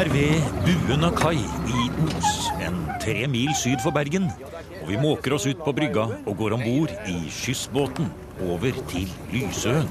er 0.00 0.08
ved 0.08 0.42
Buena 0.64 1.10
kai 1.12 1.36
i 1.36 1.82
Os, 2.06 2.48
en 2.64 2.76
tre 3.02 3.26
mil 3.28 3.50
syd 3.58 3.82
for 3.84 3.92
Bergen. 3.92 4.30
Og 4.80 4.86
vi 4.88 4.96
måker 5.00 5.34
oss 5.36 5.44
ut 5.50 5.60
på 5.60 5.74
brygga 5.76 6.06
og 6.24 6.38
går 6.38 6.54
om 6.56 6.62
bord 6.64 6.94
i 7.10 7.18
skyssbåten 7.28 8.08
over 8.46 8.78
til 8.88 9.10
Lysøen. 9.32 9.90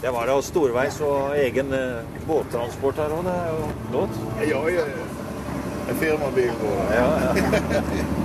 Det 0.00 0.12
var 0.14 0.30
da 0.30 0.38
storveis 0.46 1.00
og 1.02 1.34
egen 1.40 1.74
eh, 1.74 2.06
båttransport 2.28 3.02
her 3.02 3.16
òg. 3.18 3.26
Det 3.26 3.34
er 3.34 3.50
jo 3.50 3.66
flott. 3.90 4.22
Ja, 4.46 4.62
ja. 4.76 4.86
En 5.90 5.98
firmabil 5.98 6.54
på 6.62 6.72
Ja, 6.94 7.10
ja. 7.26 7.30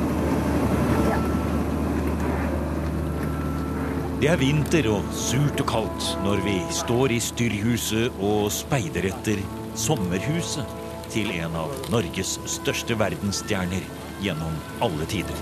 Det 4.22 4.30
er 4.32 4.40
vinter 4.40 4.88
og 4.90 5.10
surt 5.14 5.60
og 5.62 5.68
kaldt 5.70 6.14
når 6.24 6.40
vi 6.46 6.56
står 6.74 7.12
i 7.12 7.20
styrhuset 7.22 8.24
og 8.24 8.48
speider 8.54 9.10
etter 9.12 9.42
sommerhuset 9.76 10.66
til 11.14 11.32
en 11.36 11.56
av 11.60 11.74
Norges 11.94 12.38
største 12.50 12.98
verdensstjerner 13.00 13.84
gjennom 14.24 14.56
alle 14.84 15.06
tider. 15.12 15.38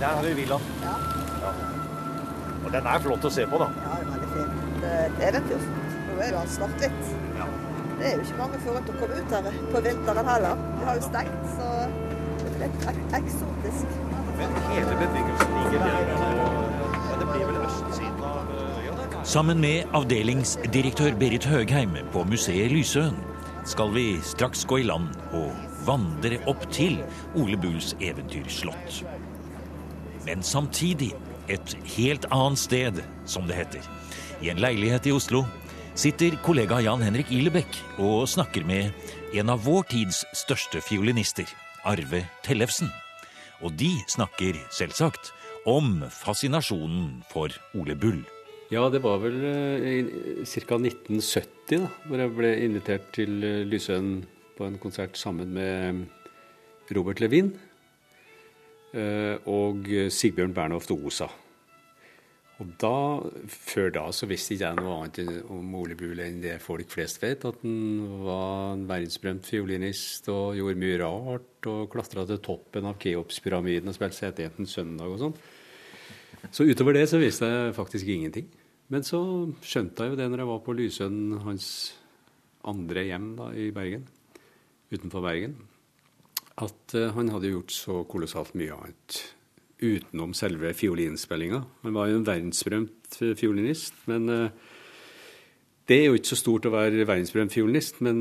Der 0.00 0.16
har 0.16 0.22
vi 0.24 0.34
villaen. 0.40 0.64
Ja. 0.82 0.94
Og 2.62 2.70
den 2.74 2.86
er 2.86 3.02
flott 3.02 3.26
å 3.26 3.30
se 3.34 3.44
på, 3.50 3.58
da. 3.60 3.68
Ja, 3.82 3.98
det 3.98 4.06
er 4.06 4.12
veldig 4.14 4.30
fint. 4.32 4.54
Det 4.82 5.26
er 5.26 5.36
den 5.36 5.50
jo. 5.50 5.58
Nå 6.12 6.16
er 6.22 6.30
det 6.30 6.38
jo 6.38 6.44
svart-hvitt. 6.56 7.04
Det 7.98 8.08
er 8.08 8.16
jo 8.16 8.22
ikke 8.24 8.38
mange 8.38 8.58
forunt 8.64 8.88
å 8.90 8.94
komme 8.98 9.18
ut 9.18 9.34
her 9.36 9.60
på 9.74 9.82
vinteren 9.84 10.30
heller. 10.32 10.62
Vi 10.78 10.86
har 10.88 10.96
jo 10.98 11.04
stengt, 11.06 11.44
så 11.54 11.66
det 12.40 12.48
blir 12.48 12.64
litt 12.64 12.88
ek 12.90 12.98
eksotisk. 13.20 14.00
Men 14.40 14.56
hele 14.72 14.96
bebyggelsen 15.02 15.54
ligger 15.58 15.80
der. 15.86 15.94
Ja, 16.16 17.14
det 17.20 17.26
blir 17.28 17.44
vel 17.46 17.60
østsiden? 17.62 18.11
Sammen 19.22 19.60
med 19.62 19.86
avdelingsdirektør 19.94 21.14
Berit 21.14 21.44
Høgheim 21.46 21.92
på 22.10 22.24
museet 22.26 22.72
Lysøen 22.74 23.14
skal 23.70 23.92
vi 23.94 24.16
straks 24.26 24.64
gå 24.66 24.80
i 24.82 24.86
land 24.88 25.12
og 25.38 25.52
vandre 25.86 26.40
opp 26.50 26.64
til 26.74 26.96
Ole 27.38 27.54
Bulls 27.54 27.92
eventyrslott. 28.02 29.04
Men 30.26 30.42
samtidig 30.42 31.12
et 31.46 31.76
helt 31.94 32.26
annet 32.34 32.64
sted, 32.64 32.98
som 33.22 33.46
det 33.46 33.60
heter. 33.60 33.86
I 34.42 34.50
en 34.50 34.58
leilighet 34.58 35.06
i 35.06 35.14
Oslo 35.14 35.44
sitter 35.94 36.34
kollega 36.42 36.82
Jan 36.82 37.06
Henrik 37.06 37.30
Ihlebekk 37.30 37.78
og 38.02 38.26
snakker 38.26 38.66
med 38.66 38.90
en 39.38 39.54
av 39.54 39.62
vår 39.62 39.86
tids 39.94 40.24
største 40.34 40.82
fiolinister, 40.82 41.46
Arve 41.86 42.26
Tellefsen. 42.42 42.90
Og 43.62 43.78
de 43.78 43.94
snakker 44.10 44.58
selvsagt 44.74 45.30
om 45.70 46.00
fascinasjonen 46.10 47.20
for 47.30 47.54
Ole 47.78 47.94
Bull. 47.94 48.24
Ja, 48.72 48.86
det 48.88 49.02
var 49.04 49.18
vel 49.20 49.34
eh, 49.44 50.46
ca. 50.48 50.78
1970 50.78 51.82
da, 51.82 51.90
hvor 52.08 52.20
jeg 52.22 52.32
ble 52.32 52.52
invitert 52.64 53.10
til 53.12 53.42
eh, 53.44 53.66
Lysøen 53.68 54.22
på 54.56 54.64
en 54.64 54.78
konsert 54.80 55.18
sammen 55.20 55.50
med 55.52 56.06
Robert 56.96 57.20
Levin 57.20 57.50
eh, 58.96 59.36
og 59.44 59.90
Sigbjørn 60.16 60.54
Bernhoft 60.56 60.94
Osa. 60.94 61.28
Og 62.62 62.70
da, 62.80 62.94
Før 63.52 63.92
da 63.92 64.06
så 64.16 64.30
visste 64.30 64.56
ikke 64.56 64.70
jeg 64.70 64.80
noe 64.80 64.96
annet 65.02 65.52
om 65.52 65.76
Ole 65.76 65.98
Bull 65.98 66.24
enn 66.24 66.40
det 66.40 66.56
folk 66.64 66.88
flest 66.94 67.20
vet. 67.20 67.44
At 67.44 67.60
han 67.60 67.76
var 68.24 68.72
en 68.78 68.88
verdensberømt 68.88 69.52
fiolinist 69.52 70.32
og 70.32 70.56
gjorde 70.56 70.80
mye 70.80 70.96
rart. 71.02 71.68
Og 71.68 71.92
klatra 71.92 72.24
til 72.24 72.40
toppen 72.40 72.88
av 72.88 72.96
Keopspyramiden 73.04 73.92
og 73.92 74.00
spilte 74.00 74.32
CT 74.32 74.64
søndag 74.64 75.12
og 75.12 75.20
sånn. 75.26 75.38
Så 76.48 76.64
utover 76.64 76.96
det 76.96 77.08
så 77.10 77.20
visste 77.20 77.52
jeg 77.52 77.76
faktisk 77.76 78.08
ingenting. 78.16 78.48
Men 78.92 79.04
så 79.06 79.20
skjønte 79.64 80.04
jeg 80.04 80.12
jo 80.12 80.18
det 80.20 80.28
når 80.28 80.42
jeg 80.42 80.50
var 80.50 80.64
på 80.66 80.74
Lysøen, 80.76 81.20
hans 81.46 81.66
andre 82.68 83.06
hjem 83.08 83.30
da 83.38 83.48
i 83.56 83.70
Bergen, 83.74 84.04
utenfor 84.92 85.24
Bergen, 85.24 85.54
at 86.60 86.96
uh, 86.98 87.08
han 87.16 87.30
hadde 87.32 87.54
gjort 87.54 87.72
så 87.72 88.02
kolossalt 88.10 88.52
mye 88.60 88.76
annet 88.76 89.22
utenom 89.82 90.34
selve 90.36 90.74
fiolinspillinga. 90.76 91.62
Han 91.86 91.96
var 91.96 92.10
jo 92.10 92.20
en 92.20 92.28
verdensberømt 92.28 93.18
fiolinist, 93.40 93.96
men 94.12 94.28
uh, 94.28 94.76
det 95.88 95.98
er 95.98 96.10
jo 96.10 96.18
ikke 96.20 96.34
så 96.34 96.38
stort 96.38 96.68
å 96.68 96.74
være 96.74 97.08
verdensberømt 97.08 97.56
fiolinist, 97.56 98.02
men 98.04 98.20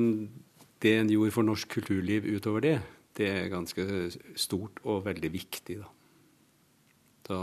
det 0.81 0.95
en 0.97 1.11
gjorde 1.11 1.35
for 1.35 1.45
norsk 1.45 1.75
kulturliv 1.75 2.25
utover 2.31 2.63
det, 2.65 2.77
det 3.19 3.27
er 3.27 3.51
ganske 3.51 3.83
stort 4.39 4.79
og 4.87 5.03
veldig 5.05 5.29
viktig, 5.35 5.77
da. 5.83 5.91
da 7.27 7.41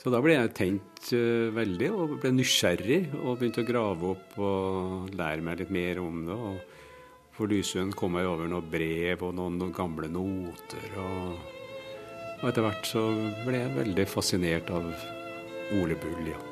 så 0.00 0.08
da 0.12 0.20
ble 0.24 0.32
jeg 0.32 0.52
tent 0.56 1.10
uh, 1.12 1.52
veldig 1.52 1.90
og 1.92 2.14
ble 2.22 2.32
nysgjerrig 2.32 3.00
og 3.20 3.36
begynte 3.40 3.64
å 3.64 3.68
grave 3.68 4.12
opp 4.14 4.38
og 4.40 5.16
lære 5.16 5.44
meg 5.44 5.60
litt 5.60 5.72
mer 5.76 6.00
om 6.00 6.22
det. 6.24 6.36
Og 6.36 7.36
for 7.36 7.52
Lysøen 7.52 7.92
kom 7.96 8.16
jeg 8.16 8.28
over 8.28 8.48
noen 8.48 8.70
brev 8.72 9.26
og 9.28 9.34
noen, 9.36 9.60
noen 9.60 9.74
gamle 9.76 10.08
noter. 10.12 10.86
Og, 11.00 11.34
og, 12.40 12.46
etter 12.48 12.64
hvert 12.64 12.88
så 12.88 13.06
ble 13.44 13.60
jeg 13.60 13.76
veldig 13.76 14.08
fascinert 14.08 14.72
av 14.72 14.88
Ole 15.76 16.00
Bull, 16.00 16.32
ja. 16.32 16.49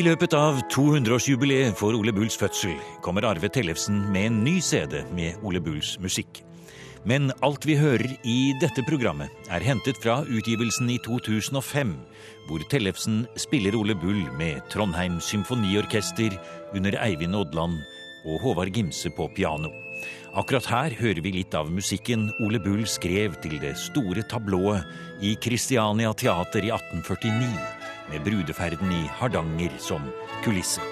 I 0.00 0.04
løpet 0.06 0.32
av 0.32 0.62
200-årsjubileet 0.72 1.74
for 1.76 1.92
Ole 1.92 2.12
Bulls 2.16 2.38
fødsel 2.40 2.78
kommer 3.04 3.26
Arve 3.28 3.50
Tellefsen 3.52 3.98
med 4.08 4.30
en 4.30 4.36
ny 4.46 4.54
CD 4.64 5.02
med 5.12 5.42
Ole 5.44 5.60
Bulls 5.60 5.90
musikk. 6.00 6.38
Men 7.04 7.28
alt 7.44 7.66
vi 7.68 7.74
hører 7.76 8.14
i 8.24 8.36
dette 8.62 8.80
programmet, 8.86 9.28
er 9.52 9.66
hentet 9.66 9.98
fra 10.00 10.22
utgivelsen 10.24 10.88
i 10.94 10.96
2005, 11.04 11.92
hvor 12.48 12.64
Tellefsen 12.72 13.26
spiller 13.36 13.76
Ole 13.76 13.98
Bull 13.98 14.22
med 14.38 14.62
Trondheim 14.72 15.18
Symfoniorkester 15.20 16.38
under 16.72 16.96
Eivind 17.02 17.36
Odland 17.36 17.76
og 18.24 18.40
Håvard 18.46 18.72
Gimse 18.72 19.12
på 19.18 19.28
piano. 19.36 19.68
Akkurat 20.32 20.70
her 20.70 20.96
hører 20.96 21.20
vi 21.26 21.34
litt 21.42 21.58
av 21.58 21.68
musikken 21.68 22.30
Ole 22.40 22.62
Bull 22.62 22.86
skrev 22.88 23.36
til 23.44 23.60
det 23.60 23.74
store 23.76 24.24
tablået 24.32 25.20
i 25.20 25.34
Christiania 25.44 26.14
Teater 26.16 26.64
i 26.64 26.72
1849 26.72 27.79
med 28.10 28.24
brudeferden 28.26 28.92
i 28.92 29.04
Hardanger 29.20 29.78
som 29.78 30.08
kulisse. 30.44 30.82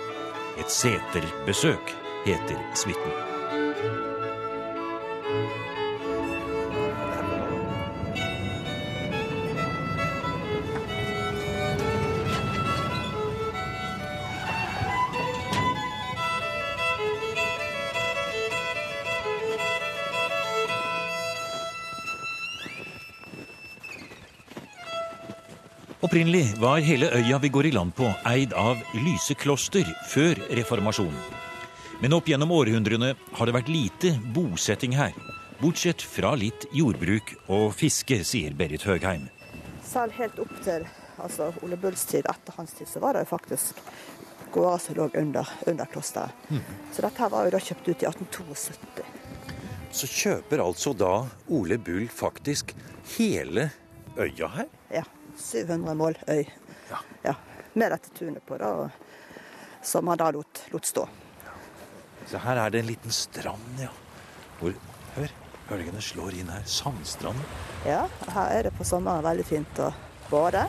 Et 0.58 0.70
seterbesøk 0.70 1.96
heter 2.26 2.62
suiten. 2.74 3.27
Opprinnelig 26.08 26.54
var 26.56 26.78
hele 26.80 27.10
øya 27.12 27.36
vi 27.38 27.48
går 27.52 27.66
i 27.68 27.70
land 27.74 27.92
på, 27.92 28.06
eid 28.24 28.54
av 28.56 28.78
Lyse 28.96 29.34
kloster 29.36 29.84
før 30.08 30.38
reformasjonen. 30.56 31.18
Men 32.00 32.14
opp 32.16 32.30
gjennom 32.30 32.54
århundrene 32.56 33.10
har 33.36 33.44
det 33.44 33.52
vært 33.52 33.68
lite 33.68 34.14
bosetting 34.32 34.94
her. 34.96 35.12
Bortsett 35.60 36.00
fra 36.00 36.30
litt 36.40 36.64
jordbruk 36.72 37.34
og 37.52 37.74
fiske, 37.76 38.22
sier 38.24 38.56
Berit 38.56 38.86
Høgheim. 38.88 39.26
Selv 39.84 40.16
helt 40.16 40.40
opp 40.40 40.54
til 40.64 40.86
altså 41.20 41.50
Ole 41.60 41.76
Bulls 41.76 42.06
tid, 42.08 42.24
etter 42.24 42.56
hans 42.56 42.72
tid, 42.78 42.88
så 42.88 43.04
var 43.04 43.18
det 43.18 43.26
jo 43.26 43.32
faktisk 43.34 43.84
gårder 44.56 44.80
som 44.86 44.96
lå 45.02 45.10
under, 45.12 45.52
under 45.68 45.92
klosteret. 45.92 46.48
Mm. 46.48 46.64
Så 46.88 47.04
dette 47.04 47.26
her 47.26 47.34
var 47.36 47.44
jo 47.44 47.52
da 47.58 47.62
kjøpt 47.68 47.92
ut 47.92 48.06
i 48.06 48.08
1872. 48.14 49.12
Så 49.92 50.12
kjøper 50.16 50.64
altså 50.64 50.96
da 50.96 51.12
Ole 51.52 51.76
Bull 51.76 52.08
faktisk 52.08 52.72
hele 53.18 53.68
øya 54.16 54.54
her? 54.56 54.72
Ja. 55.38 55.44
700 55.64 55.94
mål 55.94 56.18
øy. 56.26 56.44
Ja. 56.90 56.98
ja. 57.22 57.34
Med 57.72 57.92
dette 57.92 58.10
tunet 58.10 58.46
på, 58.46 58.58
da, 58.58 58.90
som 59.82 60.08
han 60.08 60.18
da 60.18 60.30
lot, 60.34 60.64
lot 60.72 60.86
stå. 60.86 61.06
Så 62.26 62.38
her 62.42 62.56
er 62.56 62.70
det 62.70 62.82
en 62.82 62.90
liten 62.90 63.14
strand, 63.14 63.80
ja. 63.80 63.88
Hvor, 64.58 64.74
hør, 65.14 65.32
bølgene 65.68 66.02
slår 66.02 66.36
inn 66.40 66.50
her. 66.52 66.64
Sandstranden. 66.68 67.44
Ja, 67.86 68.02
her 68.34 68.50
er 68.58 68.68
det 68.68 68.74
på 68.76 68.84
sommeren 68.84 69.24
veldig 69.24 69.46
fint 69.46 69.80
å 69.80 69.92
bade. 70.28 70.66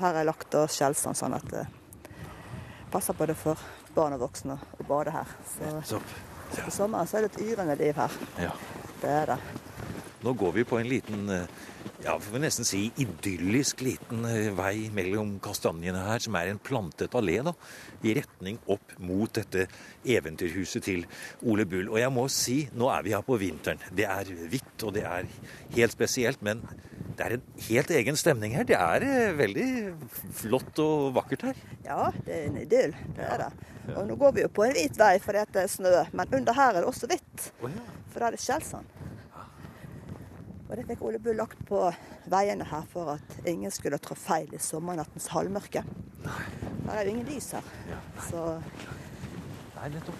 Her 0.00 0.20
er 0.22 0.26
lagt 0.26 0.56
og 0.58 0.70
skjellsand, 0.72 1.18
sånn 1.18 1.36
at 1.36 1.46
det 1.52 1.66
passer 2.90 3.14
både 3.14 3.36
for 3.36 3.60
barn 3.94 4.16
og 4.16 4.24
voksne 4.24 4.56
å 4.56 4.88
bade 4.88 5.12
her. 5.12 5.36
Så, 5.52 5.74
så 5.84 6.00
ja. 6.56 6.64
på 6.64 6.72
sommeren 6.72 7.06
så 7.06 7.18
er 7.18 7.26
det 7.26 7.34
et 7.34 7.42
yrende 7.52 7.76
liv 7.78 7.98
her. 7.98 8.20
Ja. 8.40 8.54
Det 9.02 9.14
er 9.20 9.34
det. 9.34 9.40
Nå 10.24 10.34
går 10.38 10.52
vi 10.56 10.66
på 10.66 10.78
en 10.80 10.88
liten 10.90 11.28
uh, 11.30 11.44
ja, 12.04 12.14
får 12.20 12.32
vi 12.32 12.40
nesten 12.42 12.66
si 12.66 12.80
idyllisk 13.02 13.82
liten 13.82 14.24
eh, 14.28 14.50
vei 14.54 14.88
mellom 14.94 15.36
kastanjene 15.42 16.04
her, 16.06 16.22
som 16.22 16.36
er 16.38 16.52
en 16.52 16.60
plantet 16.62 17.14
allé, 17.18 17.40
da, 17.44 17.54
i 18.06 18.14
retning 18.18 18.60
opp 18.70 18.94
mot 19.02 19.32
dette 19.34 19.66
eventyrhuset 20.06 20.84
til 20.86 21.06
Ole 21.42 21.66
Bull. 21.68 21.90
Og 21.90 21.98
jeg 21.98 22.12
må 22.14 22.28
si, 22.32 22.60
nå 22.78 22.90
er 22.94 23.06
vi 23.06 23.14
her 23.16 23.24
på 23.26 23.38
vinteren. 23.40 23.82
Det 23.90 24.06
er 24.06 24.30
hvitt, 24.52 24.76
og 24.86 24.94
det 24.94 25.04
er 25.08 25.26
helt 25.74 25.96
spesielt, 25.96 26.44
men 26.46 26.62
det 27.18 27.26
er 27.26 27.34
en 27.34 27.48
helt 27.66 27.90
egen 27.98 28.18
stemning 28.20 28.54
her. 28.54 28.68
Det 28.68 28.78
er 28.78 29.06
eh, 29.08 29.34
veldig 29.38 29.68
flott 30.38 30.78
og 30.84 31.10
vakkert 31.18 31.48
her. 31.50 31.64
Ja, 31.86 32.12
det 32.22 32.36
er 32.36 32.46
en 32.46 32.62
idyll. 32.62 32.94
Det 33.16 33.26
er 33.26 33.42
det. 33.42 33.50
Og 33.96 34.06
nå 34.06 34.18
går 34.20 34.36
vi 34.36 34.46
jo 34.46 34.52
på 34.54 34.68
en 34.68 34.76
hvit 34.76 35.00
vei 35.00 35.16
fordi 35.24 35.42
det 35.56 35.64
er 35.64 35.72
snø, 35.72 35.96
men 36.12 36.38
under 36.42 36.54
her 36.60 36.76
er 36.76 36.82
det 36.84 36.92
også 36.92 37.10
hvitt. 37.10 37.50
For 37.58 38.20
da 38.20 38.30
er 38.30 38.38
det 38.38 38.44
skjellsand. 38.44 38.97
Og 40.68 40.76
det 40.76 40.84
fikk 40.90 41.02
Ole 41.08 41.18
Bull 41.22 41.38
lagt 41.40 41.60
på 41.68 41.80
veiene 42.28 42.66
her 42.68 42.84
for 42.92 43.14
at 43.14 43.36
ingen 43.48 43.72
skulle 43.72 43.96
trå 44.04 44.16
feil 44.18 44.52
i 44.52 44.60
sommernattens 44.60 45.30
halvmørke. 45.32 45.82
Her 46.26 46.98
er 46.98 47.06
jo 47.08 47.14
ingen 47.14 47.28
lys 47.28 47.54
her. 47.56 47.70
Så 48.28 48.42
Nei, 49.78 49.88
nettopp. 49.94 50.18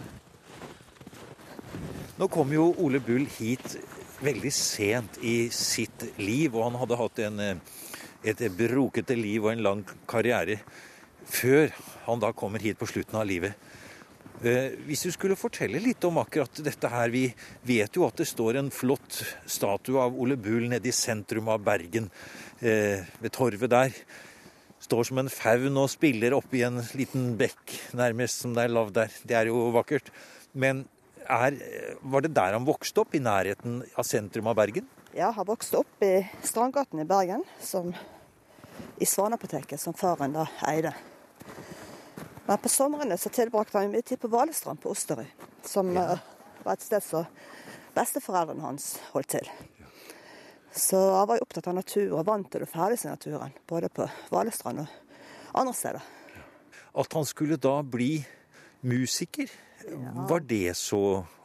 Nå 2.19 2.29
kom 2.33 2.53
jo 2.55 2.71
Ole 2.81 3.01
Bull 3.05 3.27
hit 3.37 3.77
veldig 4.25 4.53
sent 4.55 5.19
i 5.23 5.51
sitt 5.55 6.03
liv, 6.19 6.57
og 6.57 6.65
han 6.71 6.79
hadde 6.81 6.99
hatt 6.99 7.21
en, 7.27 7.43
et 8.25 8.41
brokete 8.57 9.15
liv 9.19 9.45
og 9.45 9.53
en 9.53 9.65
lang 9.67 9.85
karriere 10.11 10.59
før 11.29 11.75
han 12.07 12.23
da 12.23 12.33
kommer 12.33 12.63
hit 12.63 12.79
på 12.81 12.89
slutten 12.89 13.21
av 13.21 13.29
livet. 13.29 13.53
Eh, 14.39 14.77
Hvis 14.87 15.03
du 15.03 15.11
skulle 15.11 15.39
fortelle 15.39 15.81
litt 15.83 16.05
om 16.07 16.21
akkurat 16.23 16.61
dette 16.63 16.91
her. 16.93 17.11
Vi 17.11 17.27
vet 17.67 17.97
jo 17.97 18.07
at 18.07 18.21
det 18.21 18.29
står 18.31 18.61
en 18.61 18.71
flott 18.71 19.23
statue 19.47 19.99
av 19.99 20.15
Ole 20.15 20.37
Bull 20.39 20.69
nede 20.71 20.89
i 20.89 20.95
sentrum 20.95 21.49
av 21.49 21.65
Bergen, 21.67 22.11
eh, 22.61 23.03
ved 23.19 23.33
torvet 23.33 23.71
der. 23.71 23.91
Står 24.81 25.05
som 25.09 25.19
en 25.19 25.29
faun 25.29 25.77
og 25.77 25.91
spiller 25.91 26.37
oppi 26.37 26.63
en 26.63 26.79
liten 26.95 27.37
bekk, 27.37 27.93
nærmest 27.99 28.45
som 28.45 28.55
det 28.55 28.65
er 28.65 28.69
lavt 28.69 28.95
der. 28.95 29.11
Det 29.27 29.35
er 29.37 29.47
jo 29.51 29.73
vakkert. 29.75 30.13
Men 30.55 30.87
er, 31.29 31.59
var 32.03 32.23
det 32.23 32.33
der 32.33 32.55
han 32.55 32.65
vokste 32.65 33.03
opp, 33.03 33.15
i 33.15 33.19
nærheten 33.19 33.83
av 33.99 34.07
sentrum 34.07 34.47
av 34.47 34.57
Bergen? 34.57 34.87
ja, 35.19 35.31
har 35.31 35.45
vokst 35.45 35.75
opp 35.75 36.03
i 36.05 36.23
Strandgaten 36.43 37.01
i 37.01 37.05
Bergen, 37.05 37.43
som, 37.61 37.91
i 38.99 39.07
Svanapoteket, 39.07 39.81
som 39.81 39.95
faren 39.97 40.37
da 40.37 40.47
eide. 40.69 40.93
Men 42.49 42.59
på 42.65 42.71
somrene 42.73 43.19
så 43.21 43.29
tilbrakte 43.29 43.77
han 43.77 43.91
mye 43.93 44.03
tid 44.03 44.23
på 44.23 44.31
Valestrand 44.33 44.81
på 44.81 44.89
Osterøy, 44.95 45.27
som 45.69 45.91
eh, 45.93 46.15
var 46.65 46.79
et 46.79 46.85
sted 46.87 47.05
som 47.05 47.27
besteforeldrene 47.93 48.65
hans 48.65 48.95
holdt 49.13 49.35
til. 49.35 49.51
Så 50.73 50.97
han 50.97 51.29
var 51.29 51.37
jo 51.37 51.45
opptatt 51.45 51.69
av 51.69 51.77
natur 51.77 52.15
og 52.15 52.25
vant 52.25 52.49
til 52.49 52.65
å 52.65 52.69
ferdes 52.71 53.05
i 53.05 53.11
naturen, 53.11 53.53
både 53.69 53.91
på 53.93 54.07
Valestrand 54.33 54.81
og 54.87 55.61
andre 55.61 55.75
steder. 55.77 56.09
At 56.97 57.19
han 57.19 57.29
skulle 57.29 57.61
da 57.61 57.83
bli 57.85 58.15
musiker, 58.81 59.53
var 60.29 60.41
det 60.49 60.73
så 60.81 61.03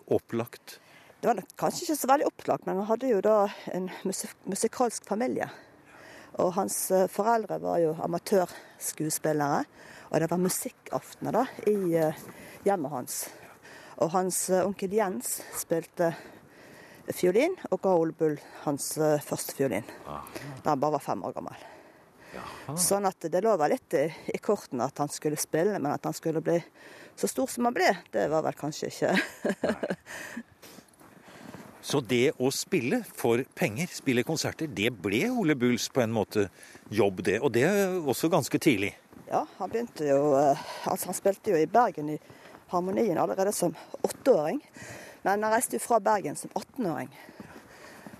opplagt? 0.08 0.80
Det 1.20 1.28
var 1.28 1.44
kanskje 1.60 1.90
ikke 1.90 2.00
så 2.00 2.12
veldig 2.14 2.32
opplagt, 2.32 2.66
men 2.68 2.80
han 2.80 2.88
hadde 2.88 3.12
jo 3.12 3.20
da 3.24 3.38
en 3.76 3.92
musik 4.08 4.40
musikalsk 4.48 5.04
familie. 5.08 5.52
Og 6.40 6.56
hans 6.56 6.78
eh, 6.96 7.10
foreldre 7.12 7.60
var 7.62 7.84
jo 7.84 7.92
amatørskuespillere, 8.08 9.66
og 10.13 10.21
det 10.21 10.30
var 10.30 10.42
musikkaftener 10.42 11.33
da 11.33 11.44
i 11.69 11.95
eh, 11.98 12.19
hjemmet 12.68 12.94
hans. 12.94 13.18
Og 13.98 14.12
hans 14.13 14.45
eh, 14.54 14.62
onkel 14.62 14.94
Jens 14.94 15.39
spilte 15.57 16.12
fiolin, 17.10 17.56
og 17.71 17.81
ga 17.81 17.95
Ole 17.98 18.13
Bull 18.18 18.38
hans 18.63 18.92
eh, 19.01 19.18
første 19.25 19.57
fiolin 19.57 19.88
da 20.06 20.69
han 20.69 20.80
bare 20.80 21.00
var 21.00 21.04
fem 21.04 21.25
år 21.25 21.33
gammel. 21.36 21.65
Sånn 22.80 23.06
at 23.06 23.25
det 23.30 23.42
lå 23.45 23.51
vel 23.62 23.75
litt 23.75 23.94
i, 23.98 24.06
i 24.33 24.39
kortene 24.42 24.88
at 24.88 25.01
han 25.01 25.12
skulle 25.12 25.38
spille, 25.38 25.77
men 25.81 25.92
at 25.94 26.06
han 26.06 26.15
skulle 26.18 26.42
bli 26.45 26.60
så 27.18 27.30
stor 27.30 27.50
som 27.50 27.68
han 27.69 27.75
ble, 27.75 27.89
det 28.13 28.30
var 28.31 28.45
vel 28.45 28.57
kanskje 28.57 28.89
ikke 28.89 29.12
Så 31.83 32.00
det 32.00 32.31
å 32.39 32.48
spille 32.56 33.01
for 33.04 33.44
penger, 33.60 33.89
spille 33.92 34.24
konserter, 34.24 34.69
det 34.71 34.94
ble 35.04 35.25
Ole 35.33 35.57
Bulls 35.60 35.89
på 35.92 36.00
en 36.06 36.13
måte 36.15 36.48
jobb, 36.88 37.19
det. 37.27 37.42
Og 37.44 37.51
det 37.51 37.68
også 38.07 38.30
ganske 38.31 38.62
tidlig. 38.62 38.94
Ja, 39.34 39.46
han 39.58 39.70
begynte 39.70 40.06
jo 40.06 40.36
eh, 40.38 40.60
Altså, 40.86 41.08
han 41.08 41.16
spilte 41.18 41.50
jo 41.50 41.58
i 41.58 41.66
Bergen 41.66 42.10
i 42.14 42.20
Harmonien 42.70 43.18
allerede 43.18 43.52
som 43.52 43.74
åtteåring. 44.02 44.60
Men 45.24 45.44
han 45.44 45.56
reiste 45.56 45.80
jo 45.80 45.82
fra 45.82 45.98
Bergen 46.00 46.36
som 46.38 46.52
18-åring. 46.54 47.10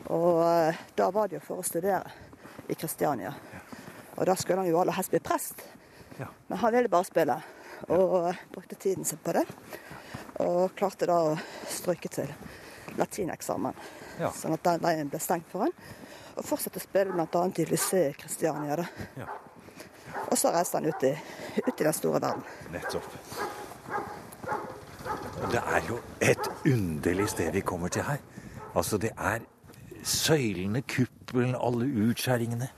Og 0.10 0.40
eh, 0.48 0.80
da 0.98 1.12
var 1.14 1.30
det 1.30 1.38
jo 1.38 1.44
for 1.46 1.62
å 1.62 1.68
studere 1.68 2.10
i 2.66 2.74
Kristiania. 2.74 3.36
Og 4.16 4.26
da 4.26 4.34
skulle 4.42 4.64
han 4.64 4.72
jo 4.72 4.82
aller 4.82 4.98
helst 4.98 5.14
bli 5.14 5.22
prest. 5.22 5.62
Ja. 6.18 6.32
Men 6.50 6.64
han 6.66 6.74
ville 6.80 6.90
bare 6.90 7.10
spille, 7.12 7.38
og 7.94 8.18
eh, 8.32 8.42
brukte 8.58 8.82
tiden 8.82 9.06
sin 9.06 9.22
på 9.22 9.38
det. 9.38 9.46
Og 10.42 10.74
klarte 10.74 11.12
da 11.14 11.22
å 11.30 11.38
stryke 11.70 12.10
til 12.10 12.34
latineksamen. 12.98 13.86
Ja. 14.18 14.34
Sånn 14.34 14.58
at 14.58 14.66
den 14.66 14.82
veien 14.90 15.14
ble 15.14 15.22
stengt 15.22 15.54
for 15.54 15.68
han. 15.68 15.78
Og 16.40 16.46
fortsatte 16.56 16.82
å 16.82 16.90
spille 16.90 17.14
bl.a. 17.14 17.48
i 17.54 17.70
Lycée 17.70 18.08
i 18.10 18.18
Kristiania. 18.18 18.82
da. 18.82 18.90
Ja. 19.22 19.34
Og 20.28 20.38
så 20.38 20.52
reiste 20.54 20.80
han 20.80 20.90
ut 20.90 21.04
i, 21.08 21.14
ut 21.68 21.74
i 21.74 21.84
den 21.84 21.94
store 21.94 22.22
verden. 22.22 22.44
Nettopp. 22.74 23.10
Det 25.52 25.62
er 25.62 25.82
jo 25.90 26.00
et 26.22 26.50
underlig 26.66 27.28
sted 27.30 27.52
vi 27.54 27.62
kommer 27.62 27.92
til 27.94 28.06
her. 28.08 28.22
Altså, 28.76 28.98
det 28.98 29.12
er 29.18 29.44
søylene, 30.04 30.82
kuppelen, 30.82 31.56
alle 31.56 31.90
utskjæringene. 32.10 32.70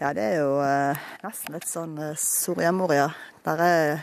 Ja, 0.00 0.12
det 0.12 0.22
er 0.22 0.40
jo 0.40 0.56
eh, 0.64 1.02
nesten 1.22 1.54
litt 1.54 1.68
sånn 1.68 1.94
eh, 2.02 2.16
Soria 2.18 2.72
Moria. 2.74 3.06
Der 3.46 3.60
er 3.62 4.00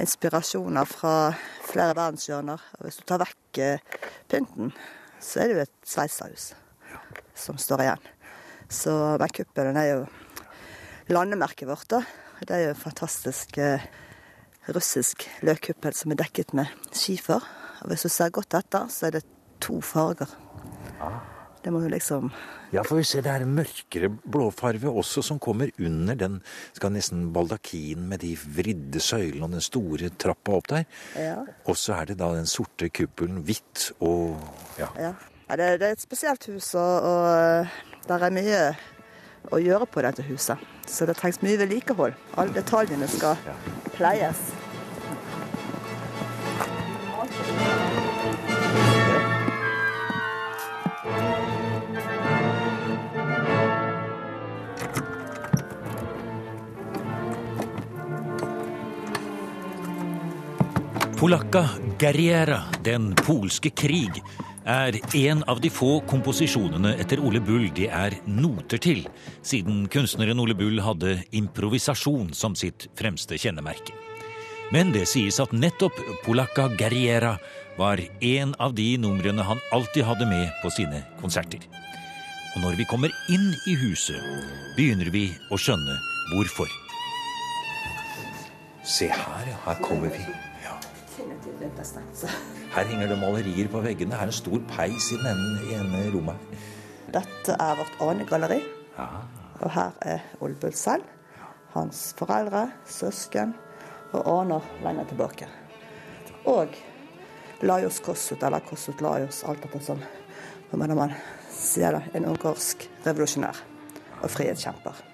inspirasjoner 0.00 0.88
fra 0.88 1.34
flere 1.66 1.92
verdenshjørner. 1.98 2.62
Og 2.78 2.86
hvis 2.86 2.96
du 3.00 3.04
tar 3.08 3.20
vekk 3.20 3.60
eh, 3.60 4.00
pynten, 4.32 4.72
så 5.20 5.42
er 5.42 5.50
det 5.50 5.58
jo 5.58 5.64
et 5.66 5.74
sveitserhus 5.92 6.46
som 7.36 7.60
står 7.60 7.84
igjen. 7.84 8.08
Så 8.72 8.94
den 9.20 9.34
kuppelen 9.36 9.76
er 9.76 9.88
jo 9.90 10.00
landemerket 11.10 11.68
vårt, 11.68 11.88
da. 11.90 12.02
Det 12.42 12.54
er 12.56 12.64
jo 12.66 12.70
en 12.74 12.82
fantastisk 12.82 13.58
eh, 13.62 13.84
russisk 14.74 15.26
løkkuppel 15.46 15.94
som 15.96 16.14
er 16.14 16.22
dekket 16.22 16.54
med 16.58 16.70
skifer. 16.94 17.42
Og 17.82 17.90
hvis 17.90 18.06
du 18.06 18.10
ser 18.12 18.34
godt 18.34 18.54
etter, 18.58 18.88
så 18.90 19.08
er 19.08 19.18
det 19.18 19.24
to 19.62 19.80
farger. 19.84 20.30
Det 21.62 21.70
må 21.70 21.82
jo 21.84 21.90
liksom 21.92 22.30
Ja, 22.72 22.82
for 22.82 22.98
vi 22.98 23.04
ser 23.06 23.22
det 23.22 23.30
er 23.30 23.44
en 23.44 23.54
mørkere 23.54 24.08
blåfarve 24.10 24.90
også 24.90 25.22
som 25.22 25.38
kommer 25.42 25.70
under 25.78 26.16
den 26.18 26.38
skal 26.72 26.94
nesten 26.94 27.28
baldakinen 27.34 28.08
med 28.10 28.22
de 28.24 28.32
vridde 28.34 29.02
søylene 29.02 29.44
og 29.46 29.54
den 29.54 29.62
store 29.62 30.10
trappa 30.18 30.56
opp 30.56 30.70
der. 30.72 30.86
Ja. 31.14 31.36
Og 31.68 31.76
så 31.78 31.98
er 32.00 32.10
det 32.10 32.18
da 32.22 32.32
den 32.34 32.48
sorte 32.50 32.88
kuppelen 32.90 33.44
hvitt 33.46 33.90
og 34.00 34.40
ja. 34.80 34.88
Ja, 34.96 35.12
ja 35.50 35.60
det, 35.60 35.68
det 35.82 35.90
er 35.90 35.98
et 35.98 36.02
spesielt 36.02 36.48
hus, 36.48 36.72
og, 36.74 37.06
og 37.06 38.08
der 38.08 38.26
er 38.26 38.34
mye 38.34 38.62
å 39.50 39.60
gjøre 39.62 39.88
på 39.90 40.02
dette 40.04 40.24
huset. 40.26 40.60
Så 40.86 41.06
det 41.08 41.16
trengs 41.18 41.42
mye 41.42 41.58
vedlikehold. 41.60 42.18
Alle 42.36 42.54
detaljene 42.54 43.08
skal 43.10 43.40
pleies. 43.96 44.50
Polakka 61.22 61.68
Guerriera, 61.98 62.62
Den 62.82 63.14
polske 63.14 63.70
krig, 63.70 64.22
er 64.68 64.98
en 65.14 65.42
av 65.50 65.60
de 65.60 65.70
få 65.72 66.00
komposisjonene 66.08 66.94
etter 67.02 67.20
Ole 67.22 67.40
Bull 67.42 67.68
det 67.74 67.88
er 67.90 68.16
noter 68.26 68.80
til, 68.82 69.02
siden 69.42 69.86
kunstneren 69.92 70.40
Ole 70.42 70.54
Bull 70.54 70.80
hadde 70.82 71.18
improvisasjon 71.34 72.32
som 72.36 72.54
sitt 72.58 72.88
fremste 72.98 73.38
kjennemerke. 73.38 73.94
Men 74.72 74.92
det 74.94 75.04
sies 75.10 75.40
at 75.42 75.52
nettopp 75.52 75.98
Polacca 76.24 76.68
Guerriera 76.78 77.36
var 77.76 78.00
en 78.20 78.54
av 78.58 78.74
de 78.74 78.94
numrene 79.00 79.44
han 79.44 79.60
alltid 79.72 80.06
hadde 80.08 80.28
med 80.28 80.48
på 80.62 80.70
sine 80.72 81.02
konserter. 81.20 81.60
Og 82.54 82.62
når 82.64 82.78
vi 82.80 82.88
kommer 82.88 83.12
inn 83.32 83.50
i 83.68 83.76
huset, 83.80 84.20
begynner 84.76 85.08
vi 85.12 85.26
å 85.52 85.58
skjønne 85.60 85.98
hvorfor. 86.32 86.68
Se 88.84 89.08
her, 89.08 89.44
ja. 89.48 89.58
Her 89.66 89.78
kommer 89.84 90.10
vi. 90.12 90.51
Ja. 91.62 91.68
Definitivt 91.68 91.70
vinterstengt, 91.70 92.16
så. 92.16 92.26
Her 92.74 92.84
henger 92.84 93.08
det 93.08 93.18
malerier 93.18 93.68
på 93.68 93.80
veggene. 93.80 94.14
Her 94.14 94.22
er 94.26 94.32
en 94.32 94.32
stor 94.32 94.60
peis 94.68 95.10
i 95.12 95.16
den 95.16 95.26
ene, 95.26 95.80
ene 95.80 96.04
rommet. 96.14 96.36
Dette 97.12 97.56
er 97.60 97.76
vårt 97.76 97.98
anegalleri. 98.00 98.62
Og 99.60 99.70
her 99.70 99.90
er 100.00 100.18
Ole 100.40 100.54
Bull 100.54 100.74
selv, 100.74 101.02
hans 101.74 102.14
foreldre, 102.18 102.70
søsken 102.86 103.54
og 104.12 104.40
aner 104.40 104.60
lenger 104.82 105.04
tilbake. 105.04 105.48
Og 106.46 106.68
Lajos 107.62 108.00
Kossut, 108.00 108.42
eller 108.42 108.58
Kossut 108.66 109.00
Lajos, 109.00 109.44
alt 109.44 109.64
etter 109.64 109.80
som 109.80 110.02
hvordan 110.70 110.96
man 110.96 111.12
sier 111.52 111.92
det, 111.92 112.02
en 112.16 112.26
ungarsk 112.32 112.88
revolusjonær. 113.06 113.62
og 114.22 114.30
frihetskjemper. 114.30 115.11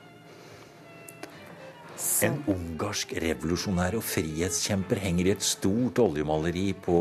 Så. 1.98 2.28
En 2.28 2.38
ungarsk 2.46 3.12
revolusjonær 3.18 3.96
og 3.98 4.04
frihetskjemper 4.06 5.00
henger 5.02 5.28
i 5.28 5.34
et 5.34 5.44
stort 5.44 5.98
oljemaleri 5.98 6.70
på, 6.78 6.98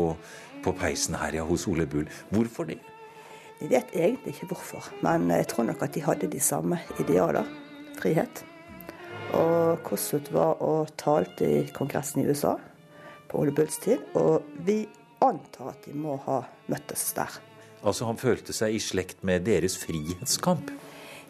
på 0.64 0.74
peisen 0.80 1.14
her 1.20 1.38
ja, 1.38 1.46
hos 1.46 1.68
Ole 1.70 1.86
Bull. 1.86 2.08
Hvorfor 2.34 2.66
det? 2.66 2.80
De 3.60 3.70
vet 3.70 3.94
egentlig 3.94 4.34
ikke 4.34 4.50
hvorfor, 4.52 4.90
men 5.02 5.30
jeg 5.34 5.48
tror 5.50 5.66
nok 5.70 5.82
at 5.86 5.94
de 5.94 6.02
hadde 6.02 6.30
de 6.30 6.40
samme 6.42 6.78
idealer. 6.98 7.46
Frihet. 7.98 8.44
Og 9.34 9.82
Kossuth 9.86 10.32
var 10.34 10.62
og 10.62 10.92
talte 10.98 11.46
i 11.46 11.64
Kongressen 11.74 12.22
i 12.22 12.28
USA 12.28 12.54
på 13.28 13.42
Ole 13.42 13.54
Bulls 13.54 13.78
tid, 13.82 14.02
og 14.14 14.46
vi 14.66 14.84
antar 15.22 15.74
at 15.74 15.86
de 15.86 15.94
må 15.98 16.16
ha 16.26 16.42
møttes 16.70 17.10
der. 17.16 17.40
Altså 17.82 18.06
han 18.08 18.18
følte 18.18 18.54
seg 18.56 18.74
i 18.74 18.82
slekt 18.82 19.22
med 19.26 19.46
deres 19.46 19.76
frihetskamp? 19.82 20.70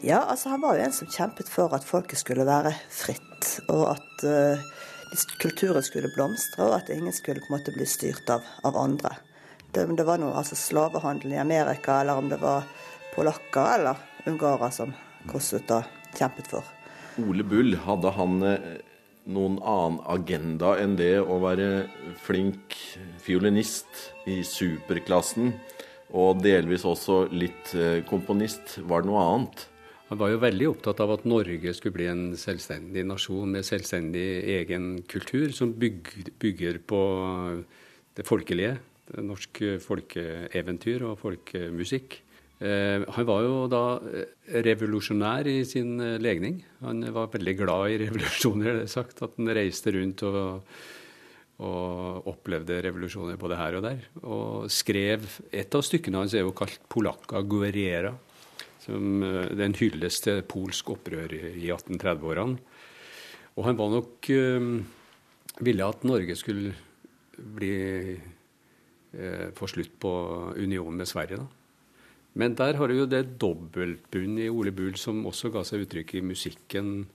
Ja, 0.04 0.22
altså 0.30 0.52
han 0.52 0.62
var 0.62 0.76
jo 0.78 0.84
en 0.86 0.94
som 0.94 1.10
kjempet 1.10 1.48
for 1.50 1.74
at 1.74 1.84
folket 1.84 2.20
skulle 2.20 2.46
være 2.46 2.70
fritt, 2.92 3.27
og 3.68 3.84
at 3.92 4.24
uh, 4.26 4.66
kulturen 5.42 5.84
skulle 5.84 6.10
blomstre, 6.14 6.66
og 6.66 6.76
at 6.80 6.92
ingen 6.94 7.14
skulle 7.14 7.42
på 7.44 7.50
en 7.50 7.58
måte 7.58 7.74
bli 7.74 7.86
styrt 7.88 8.30
av, 8.32 8.46
av 8.66 8.76
andre. 8.80 9.14
Det, 9.72 9.84
det 9.96 10.06
var 10.08 10.20
noe 10.20 10.36
altså 10.40 10.56
slavehandel 10.58 11.36
i 11.36 11.40
Amerika, 11.42 12.00
eller 12.00 12.20
om 12.20 12.30
det 12.32 12.40
var 12.42 12.66
polakker 13.14 13.74
eller 13.78 14.28
ungarere 14.28 14.70
som 14.74 14.94
Kossuta 15.28 15.82
kjempet 16.16 16.48
for. 16.48 16.66
Ole 17.20 17.44
Bull, 17.44 17.74
hadde 17.84 18.12
han 18.14 18.38
eh, 18.46 18.68
noen 19.28 19.58
annen 19.58 19.98
agenda 20.08 20.76
enn 20.80 20.94
det 20.96 21.18
å 21.20 21.40
være 21.42 21.88
flink 22.24 22.76
fiolinist 23.20 24.08
i 24.30 24.40
superklassen? 24.46 25.52
og 26.16 26.40
delvis 26.42 26.86
også 26.88 27.26
litt 27.32 27.74
eh, 27.76 28.00
komponist. 28.08 28.78
Var 28.88 29.02
det 29.02 29.10
noe 29.10 29.24
annet? 29.24 29.66
Han 30.08 30.20
var 30.20 30.32
jo 30.32 30.40
veldig 30.40 30.68
opptatt 30.70 31.00
av 31.04 31.10
at 31.18 31.26
Norge 31.28 31.74
skulle 31.76 31.96
bli 31.98 32.06
en 32.08 32.22
selvstendig 32.40 33.02
nasjon 33.04 33.50
med 33.52 33.66
selvstendig 33.68 34.26
egen 34.54 35.02
kultur, 35.08 35.50
som 35.52 35.74
bygger, 35.76 36.80
på 36.88 37.02
det 38.16 38.24
folkelige. 38.24 38.78
Norsk 39.24 39.60
folkeeventyr 39.84 41.04
og 41.10 41.18
folkemusikk. 41.20 42.22
Eh, 42.58 43.04
han 43.14 43.26
var 43.28 43.44
jo 43.44 43.58
da 43.70 43.82
eh, 44.00 44.32
revolusjonær 44.64 45.46
i 45.46 45.60
sin 45.68 46.00
legning. 46.18 46.62
Han 46.82 47.04
var 47.14 47.30
veldig 47.32 47.54
glad 47.60 47.92
i 47.92 48.00
revolusjoner, 48.06 48.80
det 48.80 48.88
er 48.88 48.96
sagt. 48.96 49.20
At 49.22 49.36
han 49.36 49.52
reiste 49.60 49.92
rundt 49.94 50.24
og 50.28 50.64
og 51.58 52.26
opplevde 52.30 52.76
revolusjoner 52.86 53.38
både 53.38 53.56
her 53.58 53.76
og 53.78 53.82
der. 53.82 54.02
Og 54.22 54.70
skrev 54.70 55.24
Et 55.50 55.74
av 55.74 55.82
stykkene 55.82 56.20
hans 56.22 56.34
er 56.34 56.46
jo 56.46 56.54
kalt 56.54 56.78
'Polakka 56.86 57.42
guerriera'. 57.42 58.14
Som 58.88 59.20
den 59.20 59.52
det 59.52 59.60
er 59.60 59.68
en 59.68 59.76
hyllest 59.76 60.24
til 60.24 60.42
polsk 60.48 60.94
opprør 60.94 61.34
i 61.36 61.68
1830-årene. 61.68 62.56
Og 63.58 63.66
han 63.66 63.78
var 63.78 63.92
nok 63.92 64.30
øh, 64.32 64.80
ville 65.60 65.84
at 65.84 66.04
Norge 66.08 66.36
skulle 66.38 66.74
bli 67.36 67.72
øh, 69.12 69.48
få 69.54 69.66
slutt 69.66 69.98
på 70.00 70.12
unionen 70.56 70.96
med 70.96 71.06
Sverige. 71.06 71.36
da. 71.36 71.46
Men 72.34 72.54
der 72.54 72.76
har 72.76 72.86
du 72.86 72.94
jo 72.94 73.06
det 73.06 73.40
dobbeltbundet 73.40 74.44
i 74.44 74.48
Ole 74.48 74.72
Bull 74.72 74.96
som 74.96 75.26
også 75.26 75.50
ga 75.50 75.64
seg 75.66 75.84
uttrykk 75.84 76.14
i 76.14 76.24
musikken 76.24 77.08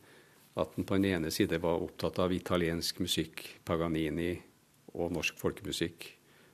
at 0.59 0.75
han 0.75 0.85
på 0.85 0.97
den 0.99 1.05
ene 1.09 1.31
side 1.33 1.57
var 1.61 1.81
opptatt 1.81 2.19
av 2.21 2.33
italiensk 2.33 2.99
musikk, 3.01 3.41
Paganini 3.65 4.35
og 4.93 5.13
norsk 5.15 5.39
folkemusikk. 5.39 6.11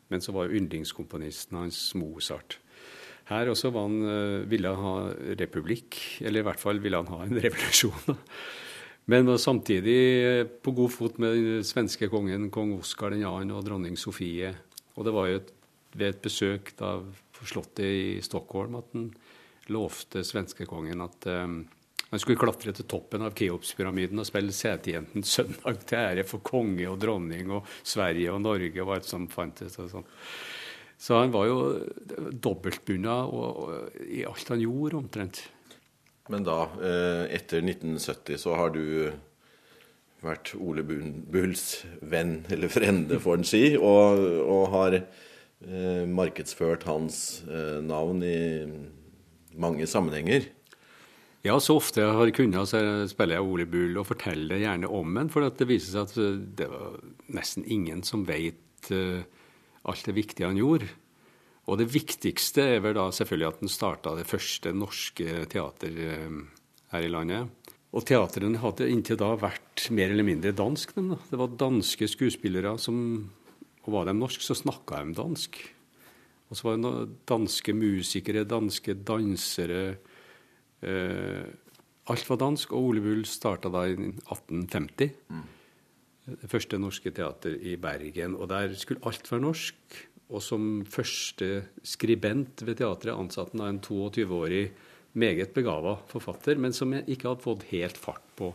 Men 0.10 0.24
så 0.24 0.32
var 0.32 0.54
yndlingskomponisten 0.56 1.58
hans 1.60 1.82
Mozart. 2.00 2.60
Her 3.30 3.52
også 3.52 3.70
han, 3.76 4.00
eh, 4.10 4.48
ville 4.50 4.72
han 4.74 4.86
ha 4.86 5.36
republikk, 5.38 6.00
eller 6.22 6.42
i 6.42 6.48
hvert 6.48 6.62
fall 6.62 6.82
ville 6.82 6.98
han 6.98 7.12
ha 7.14 7.24
en 7.26 7.38
revolusjon. 7.46 8.18
Men 9.10 9.30
samtidig 9.38 10.00
eh, 10.26 10.44
på 10.46 10.74
god 10.78 10.94
fot 10.94 11.18
med 11.22 11.38
den 11.38 11.66
svenske 11.66 12.10
kongen, 12.10 12.50
kong 12.54 12.76
Oskar 12.80 13.14
2. 13.16 13.34
og 13.54 13.66
dronning 13.66 13.98
Sofie. 13.98 14.54
Og 14.98 15.06
det 15.06 15.16
var 15.16 15.30
jo 15.30 15.42
et, 15.42 15.52
ved 15.96 16.14
et 16.14 16.22
besøk 16.22 16.74
da, 16.78 16.98
på 17.34 17.50
slottet 17.50 17.86
i 17.86 18.22
Stockholm 18.26 18.78
at 18.82 18.94
han 18.94 19.12
lovte 19.70 20.24
svenskekongen 20.26 21.02
at 21.06 21.28
um, 21.30 21.60
han 22.10 22.22
skulle 22.22 22.42
klatre 22.42 22.74
til 22.74 22.88
toppen 22.90 23.22
av 23.22 23.36
Keopspyramiden 23.38 24.22
og 24.22 24.26
spille 24.26 24.54
Setejenten 24.56 25.26
søndag 25.26 25.84
til 25.86 26.00
ære 26.00 26.26
for 26.26 26.42
konge 26.46 26.88
og 26.90 26.98
dronning 27.02 27.52
og 27.54 27.70
Sverige 27.86 28.34
og 28.34 28.42
Norge 28.42 28.82
og 28.82 28.96
alt 28.96 29.10
som 29.10 29.28
fantes. 29.30 29.78
og 29.78 29.92
sånn. 29.94 30.08
Så 31.00 31.16
han 31.16 31.32
var 31.32 31.48
jo 31.48 31.60
dobbeltbunna 32.44 33.16
i 34.04 34.26
alt 34.28 34.52
han 34.52 34.64
gjorde, 34.64 35.00
omtrent. 35.00 35.42
Men 36.30 36.44
da, 36.46 36.68
eh, 36.84 37.24
etter 37.40 37.64
1970, 37.64 38.38
så 38.38 38.58
har 38.60 38.74
du 38.76 38.84
vært 40.22 40.52
Ole 40.60 40.84
Bulls 40.84 41.86
venn, 42.04 42.44
eller 42.52 42.72
frende, 42.72 43.20
får 43.24 43.40
en 43.40 43.48
si, 43.48 43.64
og, 43.78 44.20
og 44.44 44.64
har 44.76 45.00
eh, 45.00 46.06
markedsført 46.06 46.86
hans 46.90 47.42
eh, 47.48 47.80
navn 47.82 48.24
i 48.28 48.40
mange 49.60 49.88
sammenhenger. 49.88 50.52
Ja, 51.48 51.56
så 51.64 51.78
ofte 51.80 52.04
jeg 52.04 52.16
har 52.18 52.32
kunnet, 52.36 52.68
så 52.68 53.08
spiller 53.08 53.40
jeg 53.40 53.48
Ole 53.48 53.66
Bull 53.70 53.98
og 54.02 54.10
forteller 54.10 54.60
gjerne 54.60 54.90
om 54.92 55.16
den. 55.16 55.30
For 55.32 55.48
det 55.48 55.68
viser 55.70 55.96
seg 55.96 56.10
at 56.10 56.18
eh, 56.20 56.40
det 56.60 56.68
var 56.72 57.00
nesten 57.32 57.64
ingen 57.64 58.04
som 58.04 58.26
vet 58.28 58.92
uh, 58.92 59.22
alt 59.88 60.06
det 60.08 60.16
viktige 60.18 60.50
han 60.50 60.60
gjorde. 60.60 60.90
Og 61.70 61.78
det 61.80 61.90
viktigste 61.94 62.66
er 62.76 62.84
vel 62.84 62.98
da 62.98 63.08
selvfølgelig 63.14 63.48
at 63.48 63.64
han 63.64 63.72
starta 63.72 64.16
det 64.18 64.28
første 64.28 64.74
norske 64.74 65.44
teater 65.52 65.98
uh, 66.02 66.40
her 66.94 67.06
i 67.06 67.12
landet. 67.12 67.74
Og 67.94 68.06
teatrene 68.06 68.62
hadde 68.62 68.90
inntil 68.90 69.18
da 69.22 69.32
vært 69.40 69.88
mer 69.94 70.12
eller 70.14 70.26
mindre 70.26 70.54
dansk. 70.54 70.96
Da. 70.98 71.18
Det 71.30 71.40
var 71.42 71.58
danske 71.58 72.10
skuespillere 72.10 72.78
som 72.82 73.30
Og 73.88 73.94
var 73.94 74.06
de 74.06 74.14
norske, 74.14 74.44
så 74.44 74.54
snakka 74.54 75.00
de 75.02 75.16
dansk. 75.18 75.56
Og 76.50 76.58
så 76.58 76.68
var 76.68 76.78
det 76.78 77.10
danske 77.30 77.74
musikere, 77.74 78.44
danske 78.46 78.94
dansere 78.94 79.98
Eh, 80.82 81.46
alt 82.10 82.30
var 82.30 82.40
dansk, 82.40 82.74
og 82.74 82.92
Ole 82.92 83.04
Bull 83.04 83.26
starta 83.28 83.72
da 83.72 83.86
i 83.90 83.96
1850. 83.98 85.16
Mm. 85.30 85.48
Det 86.42 86.50
første 86.52 86.80
norske 86.82 87.12
teater 87.16 87.56
i 87.56 87.76
Bergen. 87.82 88.38
Og 88.38 88.50
der 88.52 88.76
skulle 88.78 89.04
alt 89.10 89.28
være 89.32 89.46
norsk. 89.46 90.00
Og 90.30 90.44
som 90.46 90.84
første 90.86 91.64
skribent 91.82 92.62
ved 92.68 92.78
teatret 92.82 93.16
ansatte 93.16 93.58
han 93.58 93.80
en 93.80 93.82
22-årig 93.82 94.68
meget 95.18 95.56
begava 95.56 95.96
forfatter, 96.10 96.60
men 96.62 96.76
som 96.76 96.94
ikke 96.94 97.32
hadde 97.32 97.46
fått 97.46 97.66
helt 97.72 97.98
fart 97.98 98.26
på 98.38 98.52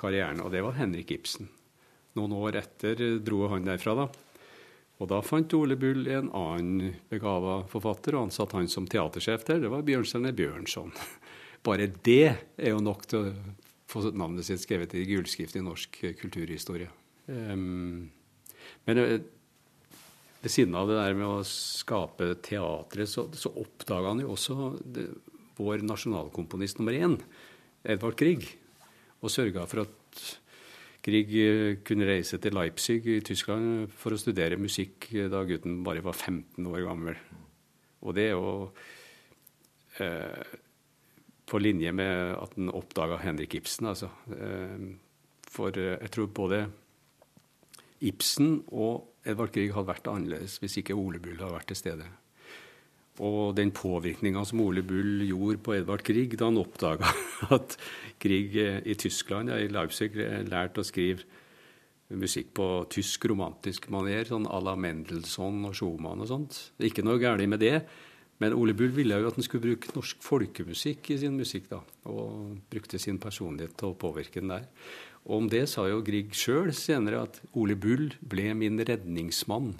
karrieren. 0.00 0.42
Og 0.44 0.52
det 0.52 0.60
var 0.64 0.76
Henrik 0.76 1.14
Ibsen. 1.16 1.48
Noen 2.18 2.34
år 2.36 2.58
etter 2.60 3.00
dro 3.24 3.46
han 3.52 3.64
derfra, 3.68 3.94
da. 4.02 4.08
Og 5.00 5.08
da 5.08 5.22
fant 5.24 5.54
Ole 5.56 5.78
Bull 5.80 6.04
en 6.12 6.28
annen 6.36 6.92
begava 7.08 7.62
forfatter 7.70 8.18
og 8.18 8.28
ansatte 8.28 8.58
han 8.58 8.68
som 8.68 8.88
teatersjef 8.90 9.46
der. 9.48 9.62
Det 9.62 9.72
var 9.72 9.86
Bjørnstjerne 9.86 10.34
Bjørnson. 10.36 10.92
Bare 11.66 11.88
det 12.04 12.26
er 12.60 12.74
jo 12.74 12.82
nok 12.84 13.06
til 13.08 13.30
å 13.30 13.32
få 13.90 14.04
navnet 14.14 14.46
sitt 14.46 14.62
skrevet 14.62 14.94
i 14.94 15.04
gullskrift 15.08 15.58
i 15.58 15.64
norsk 15.64 16.00
kulturhistorie. 16.20 16.90
Um, 17.26 18.10
men 18.86 19.00
eh, 19.02 19.20
ved 20.40 20.52
siden 20.52 20.76
av 20.78 20.88
det 20.88 20.98
der 20.98 21.16
med 21.18 21.28
å 21.28 21.46
skape 21.46 22.32
teatret, 22.44 23.10
så, 23.10 23.26
så 23.36 23.52
oppdaga 23.60 24.14
han 24.14 24.22
jo 24.22 24.32
også 24.34 24.74
det, 24.80 25.08
vår 25.60 25.84
nasjonalkomponist 25.84 26.80
nummer 26.80 26.96
én, 26.96 27.18
Edvard 27.84 28.16
Grieg, 28.20 28.46
og 29.20 29.32
sørga 29.32 29.66
for 29.68 29.84
at 29.84 30.22
Grieg 31.04 31.34
eh, 31.40 31.74
kunne 31.84 32.08
reise 32.08 32.40
til 32.40 32.56
Leipzig 32.56 33.02
i 33.08 33.20
Tyskland 33.24 33.90
for 33.96 34.14
å 34.14 34.20
studere 34.20 34.60
musikk 34.60 35.10
da 35.32 35.44
gutten 35.48 35.80
bare 35.84 36.04
var 36.04 36.16
15 36.16 36.66
år 36.70 36.82
gammel. 36.88 37.20
Og 38.00 38.16
det 38.16 38.30
er 38.30 38.34
jo 38.36 38.50
eh, 40.00 40.58
på 41.50 41.60
linje 41.62 41.92
med 41.92 42.36
at 42.38 42.56
han 42.56 42.70
oppdaga 42.72 43.18
Henrik 43.24 43.56
Ibsen. 43.58 43.90
Altså. 43.90 44.10
Eh, 44.36 44.86
for 45.50 45.76
eh, 45.76 45.98
jeg 45.98 46.14
tror 46.14 46.32
både 46.34 46.64
Ibsen 48.06 48.60
og 48.70 49.26
Edvard 49.26 49.52
Grieg 49.52 49.74
hadde 49.74 49.90
vært 49.90 50.08
annerledes 50.08 50.58
hvis 50.62 50.78
ikke 50.80 50.96
Ole 50.96 51.20
Bull 51.20 51.40
hadde 51.40 51.56
vært 51.56 51.70
til 51.72 51.80
stede. 51.80 52.06
Og 53.20 53.52
den 53.58 53.72
påvirkninga 53.76 54.46
som 54.48 54.62
Ole 54.64 54.84
Bull 54.86 55.26
gjorde 55.26 55.60
på 55.60 55.74
Edvard 55.76 56.04
Grieg 56.06 56.38
da 56.40 56.48
han 56.48 56.60
oppdaga 56.60 57.10
at 57.56 57.76
Grieg 58.22 58.56
eh, 58.56 58.80
i 58.86 58.96
Tyskland, 58.98 59.52
i 59.52 59.68
Leipzig, 59.72 60.14
lærte 60.48 60.84
å 60.84 60.86
skrive 60.86 61.26
musikk 62.10 62.48
på 62.58 62.66
tysk 62.90 63.28
romantisk 63.30 63.86
maner, 63.94 64.24
sånn 64.26 64.48
à 64.50 64.58
la 64.64 64.74
Mendelssohn 64.74 65.62
og 65.68 65.76
Schumann 65.78 66.22
og 66.24 66.30
sånt. 66.30 66.56
Ikke 66.82 67.04
noe 67.06 67.20
galt 67.22 67.46
med 67.46 67.62
det, 67.62 67.84
men 68.40 68.56
Ole 68.56 68.74
Bull 68.76 68.92
ville 68.96 69.18
jo 69.20 69.28
at 69.28 69.36
han 69.38 69.46
skulle 69.46 69.66
bruke 69.68 69.92
norsk 69.94 70.24
folkemusikk 70.24 71.12
i 71.12 71.18
sin 71.20 71.36
musikk, 71.36 71.68
da, 71.70 71.82
og 72.08 72.58
brukte 72.72 73.00
sin 73.02 73.20
personlighet 73.20 73.76
til 73.78 73.92
å 73.92 73.98
påvirke 74.00 74.40
den 74.40 74.54
der. 74.54 74.66
Og 75.28 75.42
om 75.42 75.48
det 75.52 75.66
sa 75.68 75.84
jo 75.90 76.00
Grieg 76.04 76.32
sjøl 76.36 76.72
senere 76.76 77.26
at 77.26 77.40
Ole 77.52 77.76
Bull 77.76 78.08
ble 78.24 78.54
min 78.56 78.80
redningsmann. 78.80 79.74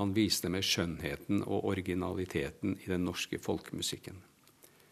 Han 0.00 0.14
viste 0.16 0.50
meg 0.50 0.66
skjønnheten 0.66 1.44
og 1.46 1.68
originaliteten 1.70 2.74
i 2.82 2.90
den 2.90 3.06
norske 3.06 3.38
folkemusikken. 3.38 4.18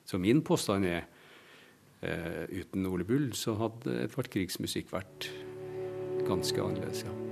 Så 0.07 0.19
min 0.23 0.45
påstand 0.47 0.87
er 0.87 1.09
Eh, 2.01 2.45
uten 2.49 2.87
Ole 2.87 3.05
Bull 3.05 3.33
så 3.37 3.55
hadde 3.61 3.99
Edvard 4.07 4.31
Griegs 4.33 4.57
musikk 4.63 4.89
vært 4.95 5.29
ganske 6.25 6.63
annerledes, 6.65 7.05
ja. 7.05 7.30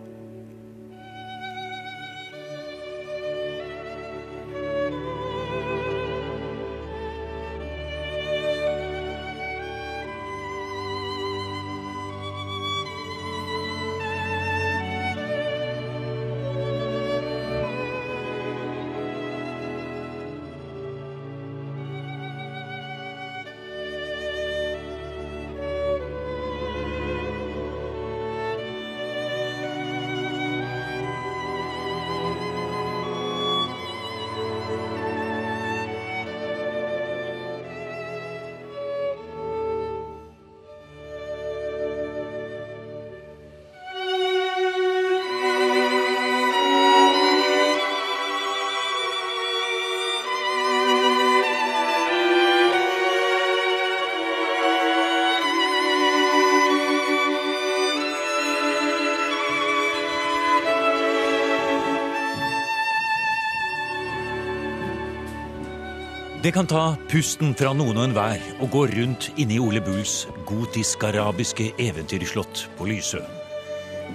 Det 66.49 66.55
kan 66.57 66.65
ta 66.65 66.95
pusten 67.13 67.51
fra 67.53 67.75
noen 67.77 67.99
og 67.99 68.07
enhver 68.07 68.45
å 68.65 68.67
gå 68.73 68.87
rundt 68.89 69.27
inne 69.37 69.53
i 69.53 69.61
Ole 69.61 69.83
Bulls 69.85 70.23
gotisk-arabiske 70.49 71.67
eventyrslott 71.85 72.63
på 72.79 72.87
Lysø. 72.89 73.21